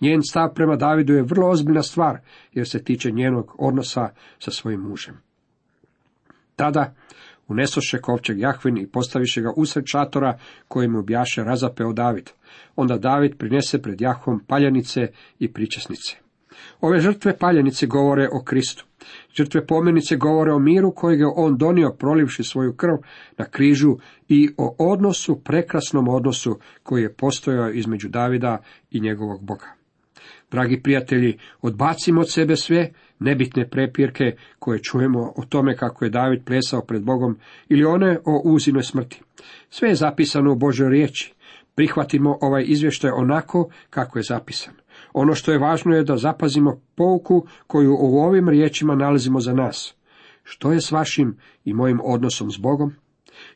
Njen 0.00 0.22
stav 0.22 0.54
prema 0.54 0.76
Davidu 0.76 1.14
je 1.14 1.22
vrlo 1.22 1.48
ozbiljna 1.48 1.82
stvar, 1.82 2.18
jer 2.52 2.68
se 2.68 2.84
tiče 2.84 3.10
njenog 3.10 3.54
odnosa 3.58 4.08
sa 4.38 4.50
svojim 4.50 4.80
mužem. 4.80 5.20
Tada 6.56 6.94
unesoše 7.48 8.00
kovčeg 8.00 8.38
Jahvin 8.38 8.78
i 8.78 8.86
postaviše 8.86 9.40
ga 9.40 9.52
usred 9.56 9.84
šatora 9.86 10.38
kojim 10.68 10.96
objaše 10.96 11.44
razapeo 11.44 11.92
David. 11.92 12.30
Onda 12.76 12.98
David 12.98 13.36
prinese 13.38 13.82
pred 13.82 14.00
Jahvom 14.00 14.40
paljanice 14.46 15.00
i 15.38 15.52
pričesnice. 15.52 16.16
Ove 16.80 17.00
žrtve 17.00 17.38
paljenice 17.38 17.86
govore 17.86 18.28
o 18.32 18.44
Kristu. 18.44 18.84
Žrtve 19.34 19.66
pomenice 19.66 20.16
govore 20.16 20.52
o 20.52 20.58
miru 20.58 20.92
kojeg 20.94 21.20
je 21.20 21.26
on 21.36 21.56
donio 21.56 21.96
prolivši 21.98 22.42
svoju 22.42 22.76
krv 22.76 22.96
na 23.38 23.44
križu 23.44 23.96
i 24.28 24.48
o 24.56 24.76
odnosu, 24.78 25.40
prekrasnom 25.44 26.08
odnosu 26.08 26.58
koji 26.82 27.02
je 27.02 27.14
postojao 27.14 27.70
između 27.70 28.08
Davida 28.08 28.58
i 28.90 29.00
njegovog 29.00 29.44
Boga. 29.44 29.66
Dragi 30.50 30.82
prijatelji, 30.82 31.38
odbacimo 31.62 32.20
od 32.20 32.32
sebe 32.32 32.56
sve 32.56 32.92
nebitne 33.18 33.68
prepirke 33.68 34.36
koje 34.58 34.82
čujemo 34.82 35.32
o 35.36 35.44
tome 35.48 35.76
kako 35.76 36.04
je 36.04 36.10
David 36.10 36.44
plesao 36.44 36.82
pred 36.82 37.02
Bogom 37.02 37.38
ili 37.68 37.84
one 37.84 38.18
o 38.24 38.42
uzinoj 38.44 38.82
smrti. 38.82 39.22
Sve 39.70 39.88
je 39.88 39.94
zapisano 39.94 40.52
u 40.52 40.56
Božoj 40.56 40.88
riječi. 40.88 41.34
Prihvatimo 41.74 42.38
ovaj 42.40 42.64
izvještaj 42.66 43.10
onako 43.10 43.70
kako 43.90 44.18
je 44.18 44.22
zapisan. 44.22 44.74
Ono 45.12 45.34
što 45.34 45.52
je 45.52 45.58
važno 45.58 45.94
je 45.94 46.04
da 46.04 46.16
zapazimo 46.16 46.80
pouku 46.94 47.46
koju 47.66 47.96
u 48.00 48.18
ovim 48.18 48.48
riječima 48.48 48.94
nalazimo 48.94 49.40
za 49.40 49.52
nas. 49.52 49.94
Što 50.42 50.72
je 50.72 50.80
s 50.80 50.92
vašim 50.92 51.36
i 51.64 51.74
mojim 51.74 52.00
odnosom 52.04 52.50
s 52.50 52.58
Bogom? 52.58 52.94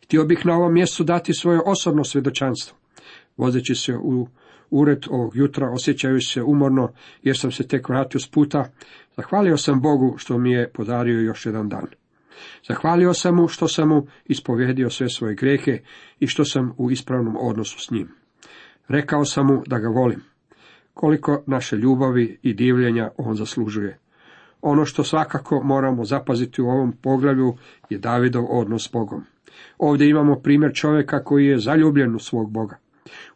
Htio 0.04 0.24
bih 0.24 0.46
na 0.46 0.56
ovom 0.56 0.74
mjestu 0.74 1.04
dati 1.04 1.34
svoje 1.34 1.60
osobno 1.66 2.04
svjedočanstvo. 2.04 2.76
Vozeći 3.36 3.74
se 3.74 3.96
u 3.96 4.28
ured 4.70 5.04
ovog 5.10 5.36
jutra, 5.36 5.70
osjećaju 5.70 6.20
se 6.20 6.42
umorno, 6.42 6.92
jer 7.22 7.38
sam 7.38 7.52
se 7.52 7.68
tek 7.68 7.88
vratio 7.88 8.20
s 8.20 8.30
puta, 8.30 8.70
zahvalio 9.16 9.56
sam 9.56 9.80
Bogu 9.80 10.14
što 10.18 10.38
mi 10.38 10.52
je 10.52 10.70
podario 10.72 11.20
još 11.20 11.46
jedan 11.46 11.68
dan. 11.68 11.86
Zahvalio 12.68 13.14
sam 13.14 13.34
mu 13.36 13.48
što 13.48 13.68
sam 13.68 13.88
mu 13.88 14.06
ispovjedio 14.24 14.90
sve 14.90 15.08
svoje 15.08 15.34
grehe 15.34 15.78
i 16.20 16.26
što 16.26 16.44
sam 16.44 16.74
u 16.76 16.90
ispravnom 16.90 17.36
odnosu 17.40 17.78
s 17.78 17.90
njim. 17.90 18.08
Rekao 18.88 19.24
sam 19.24 19.46
mu 19.46 19.62
da 19.66 19.78
ga 19.78 19.88
volim 19.88 20.35
koliko 20.96 21.42
naše 21.46 21.76
ljubavi 21.76 22.38
i 22.42 22.54
divljenja 22.54 23.10
on 23.16 23.36
zaslužuje. 23.36 23.98
Ono 24.62 24.84
što 24.84 25.04
svakako 25.04 25.62
moramo 25.62 26.04
zapaziti 26.04 26.62
u 26.62 26.68
ovom 26.68 26.92
poglavlju 26.92 27.54
je 27.90 27.98
Davidov 27.98 28.46
odnos 28.50 28.84
s 28.84 28.92
Bogom. 28.92 29.24
Ovdje 29.78 30.08
imamo 30.08 30.40
primjer 30.40 30.74
čovjeka 30.74 31.24
koji 31.24 31.46
je 31.46 31.58
zaljubljen 31.58 32.14
u 32.14 32.18
svog 32.18 32.50
Boga. 32.50 32.78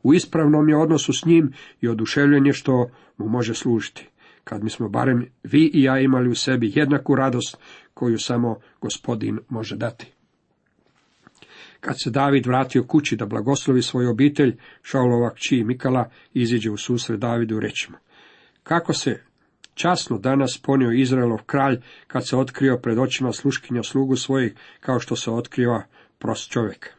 U 0.03 0.15
ispravnom 0.15 0.69
je 0.69 0.77
odnosu 0.77 1.13
s 1.13 1.25
njim 1.25 1.53
i 1.81 1.89
oduševljenje 1.89 2.53
što 2.53 2.91
mu 3.19 3.29
može 3.29 3.55
služiti. 3.55 4.09
Kad 4.45 4.65
mi 4.65 4.71
smo 4.71 4.89
barem 4.89 5.27
vi 5.43 5.71
i 5.75 5.83
ja 5.83 5.99
imali 5.99 6.29
u 6.29 6.35
sebi 6.35 6.73
jednaku 6.75 7.15
radost 7.15 7.59
koju 7.95 8.19
samo 8.19 8.57
gospodin 8.81 9.39
može 9.49 9.77
dati. 9.77 10.13
Kad 11.81 11.95
se 12.03 12.11
David 12.11 12.47
vratio 12.47 12.85
kući 12.85 13.17
da 13.17 13.27
blagoslovi 13.27 13.83
svoju 13.83 14.11
obitelj, 14.11 14.57
Šaulova 14.83 15.35
kći 15.35 15.65
Mikala 15.65 16.11
iziđe 16.35 16.71
u 16.71 16.77
susret 16.77 17.21
Davidu 17.21 17.61
reći 17.61 17.89
Kako 18.63 18.93
se 18.93 19.21
časno 19.75 20.19
danas 20.19 20.61
ponio 20.63 20.93
Izraelov 20.93 21.43
kralj 21.47 21.81
kad 22.07 22.29
se 22.29 22.37
otkrio 22.37 22.79
pred 22.83 22.99
očima 22.99 23.33
sluškinja 23.33 23.83
slugu 23.83 24.17
svojih 24.17 24.55
kao 24.81 25.01
što 25.01 25.17
se 25.17 25.31
otkriva 25.31 25.85
prost 26.19 26.51
čovjek. 26.51 26.95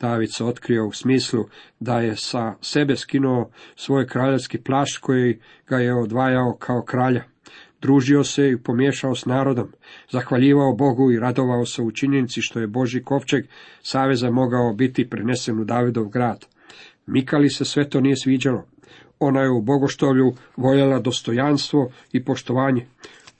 David 0.00 0.28
se 0.34 0.44
otkrio 0.44 0.86
u 0.86 0.92
smislu 0.92 1.44
da 1.80 2.00
je 2.00 2.16
sa 2.16 2.54
sebe 2.60 2.96
skinuo 2.96 3.50
svoj 3.76 4.06
kraljevski 4.06 4.58
plašt 4.58 4.98
koji 4.98 5.40
ga 5.66 5.76
je 5.76 5.94
odvajao 5.94 6.56
kao 6.58 6.82
kralja. 6.82 7.24
Družio 7.82 8.24
se 8.24 8.50
i 8.50 8.56
pomiješao 8.56 9.14
s 9.14 9.26
narodom, 9.26 9.72
zahvaljivao 10.10 10.72
Bogu 10.72 11.12
i 11.12 11.18
radovao 11.18 11.66
se 11.66 11.82
u 11.82 11.90
činjenici 11.90 12.42
što 12.42 12.60
je 12.60 12.66
Boži 12.66 13.02
kovčeg 13.02 13.44
saveza 13.82 14.30
mogao 14.30 14.72
biti 14.72 15.10
prenesen 15.10 15.60
u 15.60 15.64
Davidov 15.64 16.08
grad. 16.08 16.46
Mikali 17.06 17.50
se 17.50 17.64
sve 17.64 17.88
to 17.88 18.00
nije 18.00 18.16
sviđalo. 18.16 18.64
Ona 19.18 19.40
je 19.40 19.50
u 19.50 19.62
bogoštovlju 19.62 20.32
voljela 20.56 20.98
dostojanstvo 20.98 21.90
i 22.12 22.24
poštovanje. 22.24 22.86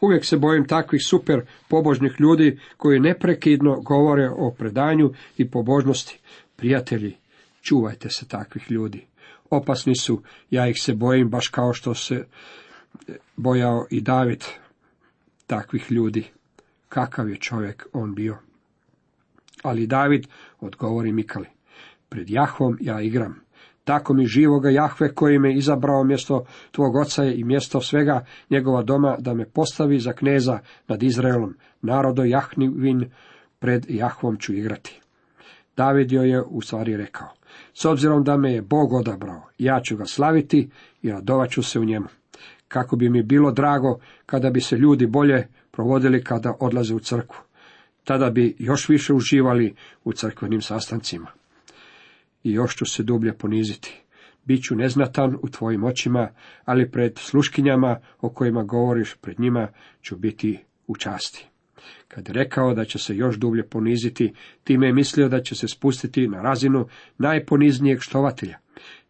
Uvijek 0.00 0.24
se 0.24 0.36
bojim 0.36 0.66
takvih 0.66 1.00
super 1.06 1.40
pobožnih 1.68 2.12
ljudi 2.18 2.58
koji 2.76 3.00
neprekidno 3.00 3.80
govore 3.80 4.30
o 4.30 4.50
predanju 4.58 5.10
i 5.38 5.50
pobožnosti. 5.50 6.18
Prijatelji, 6.56 7.16
čuvajte 7.62 8.10
se 8.10 8.28
takvih 8.28 8.70
ljudi. 8.70 9.06
Opasni 9.50 9.96
su, 9.96 10.22
ja 10.50 10.68
ih 10.68 10.76
se 10.80 10.94
bojim 10.94 11.28
baš 11.28 11.48
kao 11.48 11.72
što 11.72 11.94
se 11.94 12.24
bojao 13.36 13.86
i 13.90 14.00
David 14.00 14.44
takvih 15.46 15.92
ljudi. 15.92 16.30
Kakav 16.88 17.28
je 17.28 17.36
čovjek 17.36 17.86
on 17.92 18.14
bio? 18.14 18.36
Ali 19.62 19.86
David 19.86 20.26
odgovori 20.60 21.12
Mikali. 21.12 21.46
Pred 22.08 22.30
Jahvom 22.30 22.78
ja 22.80 23.00
igram. 23.00 23.40
Tako 23.84 24.14
mi 24.14 24.26
živoga 24.26 24.70
Jahve 24.70 25.14
koji 25.14 25.38
me 25.38 25.54
izabrao 25.54 26.04
mjesto 26.04 26.44
tvog 26.70 26.96
oca 26.96 27.24
i 27.24 27.44
mjesto 27.44 27.80
svega 27.80 28.24
njegova 28.50 28.82
doma 28.82 29.16
da 29.18 29.34
me 29.34 29.44
postavi 29.44 29.98
za 29.98 30.12
kneza 30.12 30.58
nad 30.88 31.02
Izraelom. 31.02 31.54
Narodo 31.82 32.24
Jahnivin 32.24 33.10
pred 33.58 33.86
Jahvom 33.88 34.36
ću 34.36 34.54
igrati. 34.54 35.00
David 35.76 36.12
joj 36.12 36.30
je 36.30 36.42
u 36.42 36.60
stvari 36.60 36.96
rekao. 36.96 37.28
S 37.74 37.84
obzirom 37.84 38.24
da 38.24 38.36
me 38.36 38.52
je 38.52 38.62
Bog 38.62 38.92
odabrao, 38.92 39.42
ja 39.58 39.80
ću 39.80 39.96
ga 39.96 40.04
slaviti 40.04 40.70
i 41.02 41.10
radovat 41.10 41.50
ću 41.50 41.62
se 41.62 41.78
u 41.78 41.84
njemu. 41.84 42.06
Kako 42.72 42.96
bi 42.96 43.10
mi 43.10 43.22
bilo 43.22 43.52
drago 43.52 44.00
kada 44.26 44.50
bi 44.50 44.60
se 44.60 44.76
ljudi 44.76 45.06
bolje 45.06 45.48
provodili 45.70 46.24
kada 46.24 46.56
odlaze 46.60 46.94
u 46.94 47.00
crkvu. 47.00 47.38
Tada 48.04 48.30
bi 48.30 48.56
još 48.58 48.88
više 48.88 49.12
uživali 49.12 49.74
u 50.04 50.12
crkvenim 50.12 50.60
sastancima. 50.60 51.26
I 52.44 52.52
još 52.52 52.76
ću 52.76 52.86
se 52.86 53.02
dublje 53.02 53.32
poniziti. 53.32 54.02
Biću 54.44 54.76
neznatan 54.76 55.36
u 55.42 55.48
tvojim 55.48 55.84
očima, 55.84 56.28
ali 56.64 56.90
pred 56.90 57.18
sluškinjama 57.18 58.00
o 58.20 58.28
kojima 58.28 58.62
govoriš 58.62 59.14
pred 59.20 59.40
njima 59.40 59.68
ću 60.02 60.16
biti 60.16 60.58
u 60.86 60.96
časti. 60.96 61.46
Kad 62.08 62.28
je 62.28 62.34
rekao 62.34 62.74
da 62.74 62.84
će 62.84 62.98
se 62.98 63.16
još 63.16 63.36
dublje 63.36 63.66
poniziti, 63.68 64.32
time 64.64 64.86
je 64.86 64.92
mislio 64.92 65.28
da 65.28 65.42
će 65.42 65.54
se 65.54 65.68
spustiti 65.68 66.28
na 66.28 66.42
razinu 66.42 66.86
najponiznijeg 67.18 68.00
štovatelja. 68.00 68.61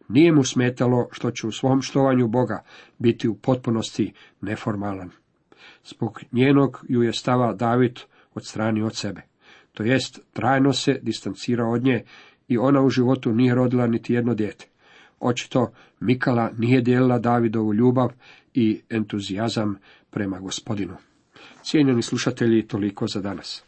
Nije 0.07 0.31
mu 0.31 0.43
smetalo 0.43 1.09
što 1.11 1.31
će 1.31 1.47
u 1.47 1.51
svom 1.51 1.81
štovanju 1.81 2.27
Boga 2.27 2.63
biti 2.97 3.27
u 3.27 3.35
potpunosti 3.35 4.13
neformalan. 4.41 5.09
Zbog 5.85 6.21
njenog 6.31 6.85
ju 6.89 7.03
je 7.03 7.13
stava 7.13 7.53
David 7.53 7.99
od 8.33 8.45
strani 8.45 8.81
od 8.81 8.95
sebe. 8.95 9.21
To 9.73 9.83
jest, 9.83 10.19
trajno 10.33 10.73
se 10.73 10.99
distancira 11.01 11.65
od 11.65 11.83
nje 11.83 12.03
i 12.47 12.57
ona 12.57 12.81
u 12.81 12.89
životu 12.89 13.33
nije 13.33 13.55
rodila 13.55 13.87
niti 13.87 14.13
jedno 14.13 14.33
dijete. 14.33 14.67
Očito 15.19 15.71
Mikala 15.99 16.51
nije 16.57 16.81
dijelila 16.81 17.19
Davidovu 17.19 17.73
ljubav 17.73 18.11
i 18.53 18.81
entuzijazam 18.89 19.77
prema 20.09 20.39
gospodinu. 20.39 20.95
Cijenjeni 21.63 22.01
slušatelji, 22.01 22.67
toliko 22.67 23.07
za 23.07 23.21
danas. 23.21 23.63